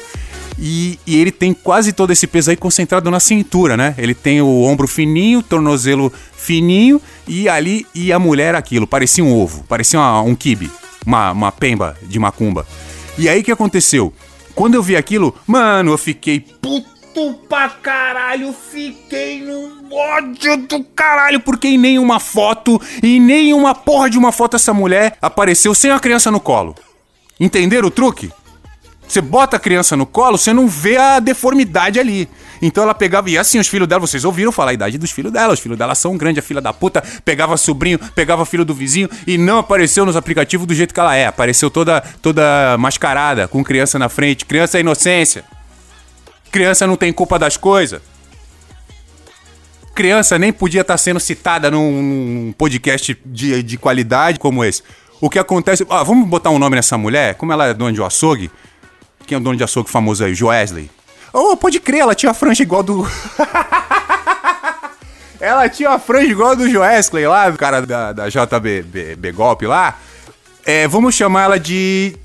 E, 0.57 0.99
e, 1.07 1.15
ele 1.15 1.31
tem 1.31 1.53
quase 1.53 1.93
todo 1.93 2.11
esse 2.11 2.27
peso 2.27 2.49
aí 2.49 2.57
concentrado 2.57 3.09
na 3.09 3.21
cintura, 3.21 3.77
né? 3.77 3.95
Ele 3.97 4.13
tem 4.13 4.41
o 4.41 4.63
ombro 4.63 4.85
fininho, 4.85 5.41
tornozelo 5.41 6.11
fininho 6.35 7.01
e 7.25 7.47
ali 7.47 7.87
e 7.95 8.11
a 8.11 8.19
mulher 8.19 8.55
aquilo, 8.55 8.85
parecia 8.85 9.23
um 9.23 9.33
ovo, 9.33 9.63
parecia 9.69 9.99
uma, 9.99 10.21
um 10.21 10.35
kibe, 10.35 10.69
uma, 11.05 11.31
uma 11.31 11.51
pemba 11.51 11.95
de 12.03 12.19
macumba. 12.19 12.67
E 13.17 13.29
aí 13.29 13.41
que 13.41 13.51
aconteceu? 13.51 14.13
Quando 14.59 14.75
eu 14.75 14.83
vi 14.83 14.97
aquilo, 14.97 15.33
mano, 15.47 15.91
eu 15.91 15.97
fiquei 15.97 16.41
puto 16.41 17.33
pra 17.47 17.69
caralho, 17.69 18.51
fiquei 18.51 19.39
no 19.39 19.87
ódio 19.89 20.57
do 20.67 20.83
caralho, 20.83 21.39
porque 21.39 21.69
em 21.69 21.77
nenhuma 21.77 22.19
foto, 22.19 22.77
em 23.01 23.21
nenhuma 23.21 23.73
porra 23.73 24.09
de 24.09 24.17
uma 24.17 24.33
foto 24.33 24.57
essa 24.57 24.73
mulher 24.73 25.17
apareceu 25.21 25.73
sem 25.73 25.91
a 25.91 25.99
criança 26.01 26.29
no 26.29 26.41
colo. 26.41 26.75
Entenderam 27.39 27.87
o 27.87 27.91
truque? 27.91 28.33
Você 29.09 29.21
bota 29.21 29.57
a 29.57 29.59
criança 29.59 29.97
no 29.97 30.05
colo, 30.05 30.37
você 30.37 30.53
não 30.53 30.67
vê 30.67 30.95
a 30.95 31.19
deformidade 31.19 31.99
ali. 31.99 32.29
Então 32.61 32.83
ela 32.83 32.93
pegava, 32.93 33.27
e 33.27 33.39
assim, 33.39 33.57
os 33.57 33.67
filhos 33.67 33.87
dela, 33.87 33.99
vocês 33.99 34.23
ouviram 34.23 34.51
falar 34.51 34.69
a 34.69 34.73
idade 34.75 34.99
dos 34.99 35.09
filhos 35.09 35.33
dela, 35.33 35.51
os 35.51 35.59
filhos 35.59 35.75
dela 35.75 35.95
são 35.95 36.15
grandes, 36.15 36.43
a 36.43 36.45
filha 36.45 36.61
da 36.61 36.71
puta 36.71 37.03
pegava 37.25 37.57
sobrinho, 37.57 37.97
pegava 38.13 38.45
filho 38.45 38.63
do 38.63 38.71
vizinho 38.71 39.09
e 39.25 39.35
não 39.35 39.57
apareceu 39.57 40.05
nos 40.05 40.15
aplicativos 40.15 40.67
do 40.67 40.75
jeito 40.75 40.93
que 40.93 40.99
ela 40.99 41.15
é. 41.15 41.25
Apareceu 41.25 41.71
toda, 41.71 42.01
toda 42.21 42.77
mascarada, 42.77 43.47
com 43.47 43.63
criança 43.63 43.97
na 43.97 44.09
frente. 44.09 44.45
Criança 44.45 44.77
é 44.77 44.81
inocência. 44.81 45.43
Criança 46.51 46.85
não 46.85 46.95
tem 46.95 47.11
culpa 47.11 47.39
das 47.39 47.57
coisas. 47.57 47.99
Criança 49.95 50.37
nem 50.37 50.53
podia 50.53 50.81
estar 50.81 50.99
sendo 50.99 51.19
citada 51.19 51.71
num, 51.71 52.01
num 52.01 52.53
podcast 52.55 53.19
de, 53.25 53.63
de 53.63 53.75
qualidade 53.75 54.37
como 54.37 54.63
esse. 54.63 54.83
O 55.19 55.31
que 55.31 55.39
acontece. 55.39 55.83
Ah, 55.89 56.03
vamos 56.03 56.27
botar 56.27 56.51
um 56.51 56.59
nome 56.59 56.75
nessa 56.75 56.95
mulher? 56.95 57.33
Como 57.33 57.51
ela 57.51 57.65
é 57.65 57.73
dona 57.73 57.91
de 57.91 57.99
um 57.99 58.05
açougue? 58.05 58.51
Quem 59.29 59.35
é 59.35 59.39
o 59.39 59.43
dono 59.43 59.55
de 59.55 59.63
açougue 59.63 59.91
famoso 59.91 60.25
aí? 60.25 60.33
Joesley. 60.33 60.89
Oh, 61.31 61.55
pode 61.55 61.79
crer, 61.79 61.99
ela 61.99 62.15
tinha 62.15 62.31
a 62.31 62.33
franja 62.33 62.63
igual 62.63 62.81
do. 62.81 63.07
ela 65.39 65.69
tinha 65.69 65.91
a 65.91 65.99
franja 65.99 66.31
igual 66.31 66.55
do 66.55 66.67
Joesley 66.67 67.27
lá, 67.27 67.47
do 67.47 67.55
cara 67.55 67.85
da, 67.85 68.11
da 68.11 68.27
JB 68.27 69.31
Golpe 69.31 69.67
lá. 69.67 69.99
É, 70.65 70.87
vamos 70.87 71.13
chamar 71.13 71.43
ela 71.43 71.59
de. 71.59 72.17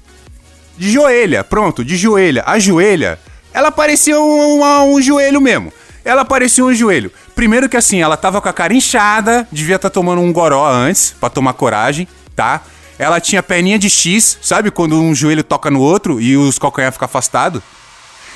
De 0.78 0.90
joelha, 0.90 1.44
pronto, 1.44 1.84
de 1.84 1.94
joelha. 1.94 2.42
A 2.46 2.58
joelha, 2.58 3.18
ela 3.52 3.70
parecia 3.70 4.18
um, 4.18 4.62
um, 4.62 4.94
um 4.94 5.02
joelho 5.02 5.42
mesmo. 5.42 5.70
Ela 6.06 6.24
parecia 6.24 6.64
um 6.64 6.72
joelho. 6.72 7.12
Primeiro 7.34 7.68
que 7.68 7.76
assim, 7.76 8.00
ela 8.00 8.16
tava 8.16 8.40
com 8.40 8.48
a 8.48 8.52
cara 8.52 8.72
inchada, 8.72 9.46
devia 9.52 9.76
estar 9.76 9.90
tá 9.90 9.92
tomando 9.92 10.22
um 10.22 10.32
goró 10.32 10.66
antes, 10.66 11.14
para 11.20 11.28
tomar 11.28 11.52
coragem, 11.52 12.08
tá? 12.34 12.62
Ela 12.98 13.20
tinha 13.20 13.42
perninha 13.42 13.78
de 13.78 13.90
X, 13.90 14.38
sabe? 14.40 14.70
Quando 14.70 15.00
um 15.00 15.14
joelho 15.14 15.42
toca 15.42 15.70
no 15.70 15.80
outro 15.80 16.20
e 16.20 16.36
os 16.36 16.58
calcanhar 16.58 16.92
ficam 16.92 17.06
afastados. 17.06 17.62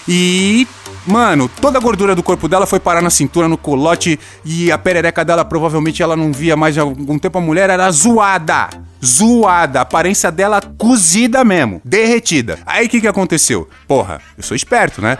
E, 0.09 0.67
mano, 1.07 1.51
toda 1.61 1.79
a 1.79 1.81
gordura 1.81 2.15
do 2.15 2.23
corpo 2.23 2.49
dela 2.49 2.67
foi 2.67 2.81
parar 2.81 3.03
na 3.03 3.11
cintura, 3.11 3.47
no 3.47 3.59
colote, 3.59 4.19
e 4.43 4.73
a 4.73 4.79
perereca 4.79 5.23
dela 5.23 5.45
provavelmente 5.45 6.03
ela 6.03 6.17
não 6.17 6.33
via 6.33 6.57
mais 6.57 6.79
há 6.79 6.81
algum 6.81 7.19
tempo. 7.19 7.37
A 7.37 7.43
mulher 7.43 7.69
era 7.69 7.91
zoada. 7.91 8.71
Zoada. 9.05 9.81
A 9.81 9.83
aparência 9.83 10.33
dela 10.33 10.63
cozida 10.79 11.45
mesmo. 11.45 11.83
Derretida. 11.85 12.59
Aí 12.65 12.87
o 12.87 12.89
que, 12.89 13.03
que 13.03 13.07
aconteceu? 13.07 13.69
Porra, 13.87 14.21
eu 14.37 14.43
sou 14.43 14.57
esperto, 14.57 15.03
né? 15.03 15.19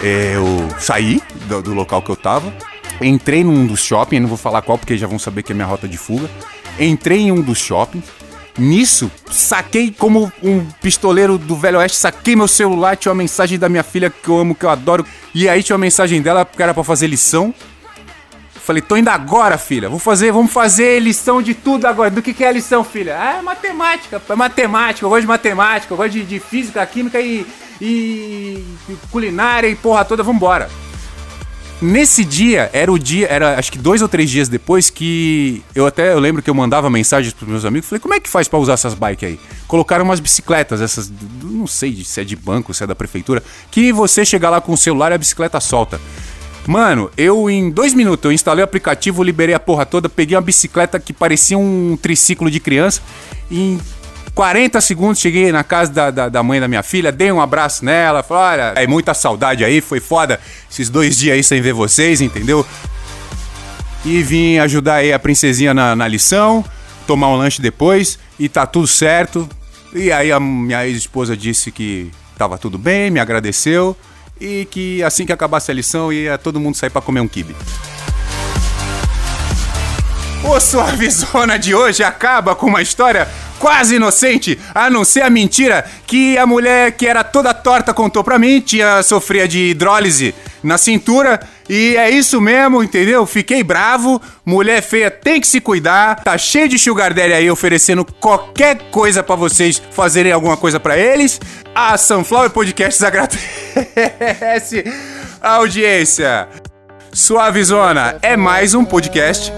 Eu 0.00 0.68
saí 0.78 1.20
do, 1.48 1.60
do 1.60 1.74
local 1.74 2.00
que 2.00 2.10
eu 2.10 2.16
tava, 2.16 2.54
entrei 3.00 3.42
num 3.42 3.66
dos 3.66 3.80
shopping, 3.80 4.20
não 4.20 4.28
vou 4.28 4.38
falar 4.38 4.62
qual 4.62 4.78
porque 4.78 4.96
já 4.96 5.08
vão 5.08 5.18
saber 5.18 5.42
que 5.42 5.50
é 5.50 5.54
minha 5.54 5.66
rota 5.66 5.88
de 5.88 5.98
fuga. 5.98 6.30
Entrei 6.78 7.20
em 7.20 7.32
um 7.32 7.40
dos 7.40 7.58
shoppings. 7.58 8.04
Nisso, 8.58 9.10
saquei 9.30 9.94
como 9.96 10.32
um 10.42 10.64
pistoleiro 10.82 11.38
do 11.38 11.54
Velho 11.54 11.78
Oeste, 11.78 11.96
saquei 11.96 12.34
meu 12.34 12.48
celular, 12.48 12.96
tinha 12.96 13.12
uma 13.12 13.18
mensagem 13.18 13.56
da 13.56 13.68
minha 13.68 13.84
filha 13.84 14.10
que 14.10 14.28
eu 14.28 14.36
amo, 14.36 14.54
que 14.54 14.64
eu 14.64 14.70
adoro. 14.70 15.06
E 15.32 15.48
aí 15.48 15.62
tinha 15.62 15.76
uma 15.76 15.80
mensagem 15.80 16.20
dela 16.20 16.44
que 16.44 16.60
era 16.60 16.74
pra 16.74 16.82
fazer 16.82 17.06
lição. 17.06 17.54
Falei, 18.54 18.82
tô 18.82 18.96
indo 18.96 19.08
agora, 19.08 19.56
filha. 19.56 19.88
Vou 19.88 20.00
fazer, 20.00 20.32
vamos 20.32 20.52
fazer 20.52 21.00
lição 21.00 21.40
de 21.40 21.54
tudo 21.54 21.86
agora. 21.86 22.10
Do 22.10 22.20
que, 22.20 22.34
que 22.34 22.44
é 22.44 22.52
lição, 22.52 22.82
filha? 22.82 23.16
Ah, 23.18 23.38
é 23.38 23.42
matemática. 23.42 24.20
É 24.28 24.34
matemática, 24.34 25.06
eu 25.06 25.08
gosto 25.08 25.22
de 25.22 25.28
matemática, 25.28 25.92
eu 25.92 25.96
gosto 25.96 26.10
de, 26.10 26.24
de 26.24 26.40
física, 26.40 26.84
química 26.84 27.20
e, 27.20 27.46
e, 27.80 28.64
e 28.88 28.96
culinária 29.10 29.68
e 29.68 29.76
porra 29.76 30.04
toda, 30.04 30.22
vambora. 30.22 30.68
Nesse 31.80 32.24
dia, 32.24 32.68
era 32.72 32.90
o 32.90 32.98
dia, 32.98 33.28
era 33.28 33.56
acho 33.56 33.70
que 33.70 33.78
dois 33.78 34.02
ou 34.02 34.08
três 34.08 34.28
dias 34.28 34.48
depois 34.48 34.90
que 34.90 35.62
eu 35.76 35.86
até 35.86 36.12
eu 36.12 36.18
lembro 36.18 36.42
que 36.42 36.50
eu 36.50 36.54
mandava 36.54 36.90
mensagens 36.90 37.32
pros 37.32 37.48
meus 37.48 37.64
amigos, 37.64 37.88
falei, 37.88 38.00
como 38.00 38.14
é 38.14 38.20
que 38.20 38.28
faz 38.28 38.48
para 38.48 38.58
usar 38.58 38.72
essas 38.72 38.94
bikes 38.94 39.28
aí? 39.28 39.40
Colocaram 39.68 40.04
umas 40.04 40.18
bicicletas, 40.18 40.80
essas, 40.80 41.08
não 41.40 41.68
sei 41.68 42.02
se 42.04 42.20
é 42.20 42.24
de 42.24 42.34
banco, 42.34 42.74
se 42.74 42.82
é 42.82 42.86
da 42.86 42.96
prefeitura, 42.96 43.44
que 43.70 43.92
você 43.92 44.24
chegar 44.24 44.50
lá 44.50 44.60
com 44.60 44.72
o 44.72 44.76
celular 44.76 45.12
e 45.12 45.14
a 45.14 45.18
bicicleta 45.18 45.60
solta. 45.60 46.00
Mano, 46.66 47.10
eu 47.16 47.48
em 47.48 47.70
dois 47.70 47.94
minutos 47.94 48.24
eu 48.24 48.32
instalei 48.32 48.62
o 48.62 48.64
aplicativo, 48.64 49.22
liberei 49.22 49.54
a 49.54 49.60
porra 49.60 49.86
toda, 49.86 50.08
peguei 50.08 50.36
uma 50.36 50.42
bicicleta 50.42 50.98
que 50.98 51.12
parecia 51.12 51.56
um 51.56 51.96
triciclo 51.96 52.50
de 52.50 52.58
criança 52.58 53.00
e 53.50 53.78
40 54.38 54.80
segundos, 54.80 55.18
cheguei 55.18 55.50
na 55.50 55.64
casa 55.64 55.92
da, 55.92 56.10
da, 56.12 56.28
da, 56.28 56.42
mãe 56.44 56.60
da 56.60 56.68
minha 56.68 56.84
filha, 56.84 57.10
dei 57.10 57.32
um 57.32 57.40
abraço 57.40 57.84
nela, 57.84 58.22
falei, 58.22 58.60
olha, 58.60 58.80
é 58.80 58.86
muita 58.86 59.12
saudade 59.12 59.64
aí, 59.64 59.80
foi 59.80 59.98
foda 59.98 60.38
esses 60.70 60.88
dois 60.88 61.18
dias 61.18 61.34
aí 61.34 61.42
sem 61.42 61.60
ver 61.60 61.72
vocês, 61.72 62.20
entendeu? 62.20 62.64
E 64.04 64.22
vim 64.22 64.58
ajudar 64.58 64.94
aí 64.94 65.12
a 65.12 65.18
princesinha 65.18 65.74
na, 65.74 65.96
na 65.96 66.06
lição, 66.06 66.64
tomar 67.04 67.30
um 67.30 67.34
lanche 67.34 67.60
depois, 67.60 68.16
e 68.38 68.48
tá 68.48 68.64
tudo 68.64 68.86
certo. 68.86 69.48
E 69.92 70.12
aí 70.12 70.30
a 70.30 70.38
minha 70.38 70.86
ex-esposa 70.86 71.36
disse 71.36 71.72
que 71.72 72.08
tava 72.38 72.56
tudo 72.56 72.78
bem, 72.78 73.10
me 73.10 73.18
agradeceu, 73.18 73.96
e 74.40 74.68
que 74.70 75.02
assim 75.02 75.26
que 75.26 75.32
acabasse 75.32 75.72
a 75.72 75.74
lição 75.74 76.12
ia 76.12 76.38
todo 76.38 76.60
mundo 76.60 76.76
sair 76.76 76.90
para 76.90 77.02
comer 77.02 77.18
um 77.18 77.26
kibe. 77.26 77.56
O 80.44 80.60
Suavizona 80.60 81.58
de 81.58 81.74
hoje 81.74 82.02
acaba 82.02 82.54
com 82.54 82.66
uma 82.66 82.80
história 82.80 83.28
quase 83.58 83.96
inocente, 83.96 84.58
a 84.72 84.88
não 84.88 85.04
ser 85.04 85.22
a 85.22 85.30
mentira 85.30 85.84
que 86.06 86.38
a 86.38 86.46
mulher 86.46 86.92
que 86.92 87.06
era 87.06 87.24
toda 87.24 87.52
torta 87.52 87.92
contou 87.92 88.22
pra 88.22 88.38
mim, 88.38 88.60
tinha 88.60 89.02
sofria 89.02 89.48
de 89.48 89.70
hidrólise 89.70 90.34
na 90.62 90.78
cintura. 90.78 91.40
E 91.68 91.96
é 91.96 92.08
isso 92.08 92.40
mesmo, 92.40 92.82
entendeu? 92.82 93.26
Fiquei 93.26 93.62
bravo. 93.62 94.22
Mulher 94.44 94.80
feia 94.80 95.10
tem 95.10 95.40
que 95.40 95.46
se 95.46 95.60
cuidar. 95.60 96.22
Tá 96.22 96.38
cheio 96.38 96.68
de 96.68 96.78
sugar 96.78 97.12
daddy 97.12 97.32
aí 97.32 97.50
oferecendo 97.50 98.04
qualquer 98.04 98.78
coisa 98.90 99.22
para 99.22 99.36
vocês 99.36 99.82
fazerem 99.90 100.32
alguma 100.32 100.56
coisa 100.56 100.78
para 100.78 100.96
eles. 100.96 101.40
A 101.74 101.98
Sunflower 101.98 102.50
Podcasts 102.50 103.02
agradece 103.02 104.84
a 105.42 105.50
audiência. 105.56 106.48
Suavizona 107.12 108.18
é 108.22 108.36
mais 108.36 108.74
um 108.74 108.84
podcast 108.84 109.52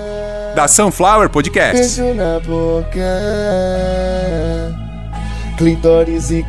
da 0.55 0.69
Sunflower 0.69 1.29
Podcast. 1.29 2.01
Beijo 2.01 2.15
na 2.15 2.41
boca, 2.41 3.01
clitóris 5.57 6.31
e 6.31 6.45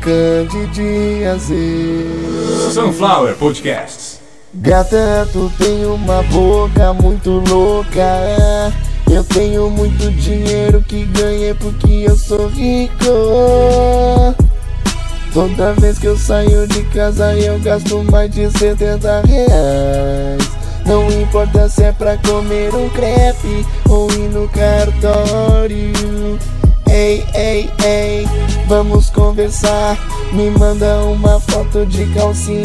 Sunflower 2.72 3.34
Podcast. 3.36 4.20
Gata, 4.54 5.28
tu 5.32 5.50
tem 5.58 5.86
uma 5.86 6.22
boca 6.24 6.92
muito 6.92 7.42
louca. 7.48 8.72
Eu 9.10 9.24
tenho 9.24 9.70
muito 9.70 10.10
dinheiro 10.10 10.82
que 10.82 11.04
ganhei 11.06 11.54
porque 11.54 12.04
eu 12.06 12.16
sou 12.16 12.48
rico. 12.48 12.94
Toda 15.32 15.72
vez 15.74 15.98
que 15.98 16.06
eu 16.06 16.16
saio 16.16 16.66
de 16.66 16.82
casa 16.84 17.34
eu 17.34 17.58
gasto 17.60 18.04
mais 18.04 18.30
de 18.30 18.50
70 18.50 19.22
reais. 19.22 20.61
Não 20.86 21.08
importa 21.10 21.68
se 21.68 21.84
é 21.84 21.92
pra 21.92 22.16
comer 22.18 22.74
um 22.74 22.88
crepe 22.90 23.66
ou 23.88 24.10
ir 24.10 24.28
no 24.30 24.48
cartório. 24.48 25.92
Ei, 26.90 27.24
ei, 27.34 27.70
ei, 27.84 28.26
vamos 28.66 29.08
conversar. 29.10 29.98
Me 30.32 30.50
manda 30.50 31.04
uma 31.04 31.40
foto 31.40 31.86
de 31.86 32.06
calcinha. 32.12 32.64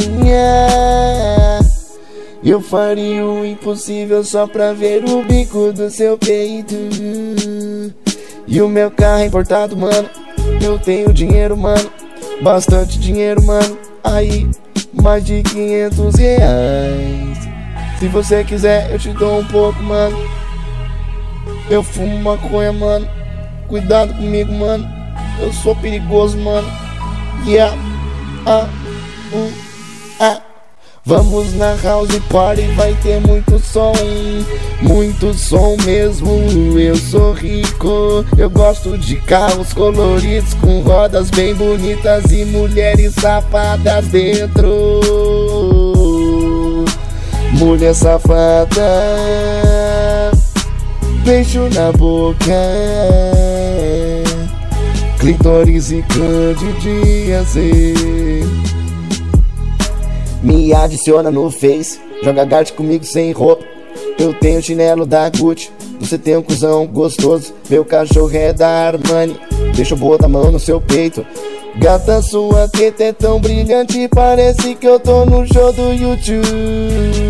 Eu 2.44 2.62
faria 2.62 3.26
o 3.26 3.46
impossível 3.46 4.24
só 4.24 4.48
pra 4.48 4.74
ver 4.74 5.04
o 5.06 5.24
bico 5.24 5.72
do 5.72 5.90
seu 5.90 6.18
peito. 6.18 6.76
E 8.48 8.62
o 8.62 8.70
meu 8.70 8.90
carro 8.90 9.22
é 9.22 9.26
importado, 9.26 9.76
mano. 9.76 10.10
Eu 10.62 10.80
tenho 10.80 11.14
dinheiro, 11.14 11.56
mano. 11.58 11.90
Bastante 12.42 13.00
dinheiro, 13.00 13.44
mano. 13.44 13.78
Aí, 14.04 14.50
mais 14.94 15.26
de 15.26 15.44
500 15.44 16.16
reais. 16.16 17.27
Se 18.00 18.08
você 18.08 18.44
quiser, 18.44 18.92
eu 18.92 19.00
te 19.00 19.12
dou 19.14 19.40
um 19.40 19.46
pouco, 19.46 19.82
mano. 19.82 20.18
Eu 21.70 21.82
fumo 21.82 22.20
maconha, 22.20 22.72
mano. 22.72 23.08
Cuidado 23.68 24.14
comigo, 24.14 24.54
mano. 24.54 24.88
Eu 25.40 25.52
sou 25.52 25.76
perigoso, 25.76 26.38
mano. 26.38 26.68
Yeah. 27.46 27.76
Ah. 28.46 28.68
Uh. 29.34 29.54
Ah. 30.20 30.42
Vamos 31.08 31.54
na 31.54 31.74
house 31.84 32.20
party, 32.30 32.64
vai 32.76 32.94
ter 33.02 33.22
muito 33.22 33.58
som, 33.60 33.94
muito 34.82 35.34
som 35.34 35.78
mesmo. 35.86 36.78
Eu 36.78 36.98
sou 36.98 37.32
rico, 37.32 38.26
eu 38.38 38.50
gosto 38.50 38.98
de 38.98 39.16
carros 39.16 39.72
coloridos 39.72 40.54
com 40.56 40.82
rodas 40.82 41.30
bem 41.30 41.56
bonitas 41.56 42.26
e 42.30 42.44
mulheres 42.44 43.14
safadas 43.14 44.06
dentro. 44.08 45.67
Mulher 47.58 47.96
safada, 47.96 48.70
beijo 51.26 51.68
na 51.74 51.92
boca, 51.92 52.38
clitóris 55.20 55.92
e 55.92 56.04
candidíase. 56.04 57.84
Me 60.44 60.72
adiciona 60.72 61.32
no 61.32 61.50
Face, 61.50 62.00
joga 62.24 62.46
guard 62.46 62.72
comigo 62.74 63.04
sem 63.04 63.32
roupa. 63.32 63.66
Eu 64.20 64.36
tenho 64.36 64.62
chinelo 64.62 65.08
da 65.08 65.28
Gucci, 65.28 65.72
você 66.00 66.16
tem 66.18 66.38
um 66.38 66.44
cuzão 66.44 66.86
gostoso. 66.86 67.56
Meu 67.68 67.84
cachorro 67.84 68.36
é 68.36 68.54
da 68.54 68.70
Armani, 68.70 69.36
deixa 69.76 69.96
eu 69.96 69.98
botar 69.98 70.28
a 70.28 70.30
mão 70.30 70.52
no 70.52 70.60
seu 70.60 70.80
peito. 70.80 71.26
Gata, 71.80 72.22
sua 72.22 72.68
teta 72.68 73.04
é 73.04 73.12
tão 73.12 73.40
brilhante, 73.40 74.08
parece 74.08 74.76
que 74.76 74.88
eu 74.88 75.00
tô 75.00 75.26
no 75.26 75.46
show 75.52 75.74
do 75.74 75.92
YouTube. 75.92 77.27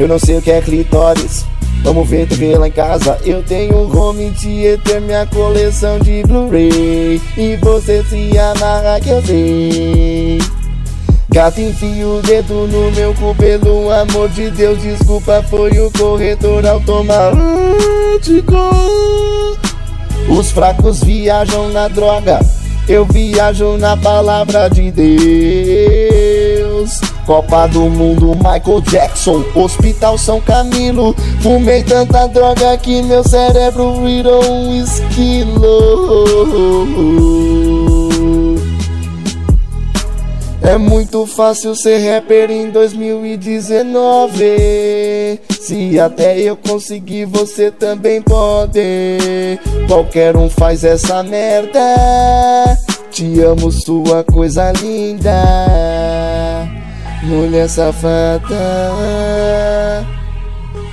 Eu 0.00 0.08
não 0.08 0.18
sei 0.18 0.38
o 0.38 0.40
que 0.40 0.50
é 0.50 0.62
clitóris, 0.62 1.44
vamos 1.84 2.08
ver 2.08 2.26
TV 2.26 2.56
lá 2.56 2.66
em 2.66 2.72
casa. 2.72 3.18
Eu 3.22 3.42
tenho 3.42 3.76
home 3.94 4.30
theater, 4.30 4.98
minha 5.02 5.26
coleção 5.26 5.98
de 5.98 6.22
Blu-ray. 6.22 7.20
E 7.36 7.56
você 7.60 8.02
se 8.04 8.38
amarra 8.38 8.98
que 8.98 9.10
eu 9.10 9.22
sei. 9.22 10.38
Gato 11.28 11.60
enfia 11.60 12.08
o 12.08 12.22
dedo 12.22 12.66
no 12.66 12.90
meu 12.92 13.12
cu, 13.12 13.34
pelo 13.34 13.90
amor 13.90 14.30
de 14.30 14.50
Deus, 14.50 14.80
desculpa, 14.80 15.44
foi 15.50 15.78
o 15.78 15.90
corretor 15.90 16.66
automático. 16.66 17.36
Os 20.30 20.50
fracos 20.50 21.04
viajam 21.04 21.68
na 21.68 21.88
droga, 21.88 22.40
eu 22.88 23.04
viajo 23.04 23.76
na 23.76 23.98
palavra 23.98 24.68
de 24.68 24.90
Deus. 24.90 26.29
Copa 27.26 27.66
do 27.68 27.82
Mundo, 27.82 28.34
Michael 28.36 28.80
Jackson, 28.82 29.44
Hospital 29.54 30.18
São 30.18 30.40
Camilo. 30.40 31.14
Fumei 31.40 31.82
tanta 31.82 32.26
droga 32.26 32.76
que 32.78 33.02
meu 33.02 33.22
cérebro 33.22 34.02
virou 34.02 34.44
um 34.44 34.82
esquilo. 34.82 35.60
É 40.62 40.78
muito 40.78 41.26
fácil 41.26 41.74
ser 41.74 41.98
rapper 41.98 42.50
em 42.50 42.70
2019. 42.70 45.40
Se 45.60 45.98
até 45.98 46.38
eu 46.38 46.56
conseguir, 46.56 47.24
você 47.24 47.70
também 47.70 48.22
pode. 48.22 49.58
Qualquer 49.88 50.36
um 50.36 50.48
faz 50.48 50.84
essa 50.84 51.22
merda. 51.22 51.80
Te 53.10 53.40
amo, 53.40 53.72
sua 53.72 54.22
coisa 54.22 54.70
linda. 54.72 55.30
Mulher 57.22 57.68
safada. 57.68 58.46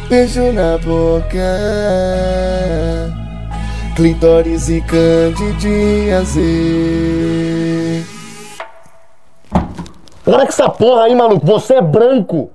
Beijo 0.09 0.51
na 0.51 0.77
boca. 0.77 1.37
Clitóris 3.95 4.67
e 4.69 4.81
candidíase. 4.81 6.35
Para 10.23 10.39
com 10.39 10.49
essa 10.49 10.69
porra 10.69 11.03
aí, 11.05 11.15
maluco. 11.15 11.45
Você 11.45 11.75
é 11.75 11.81
branco. 11.81 12.51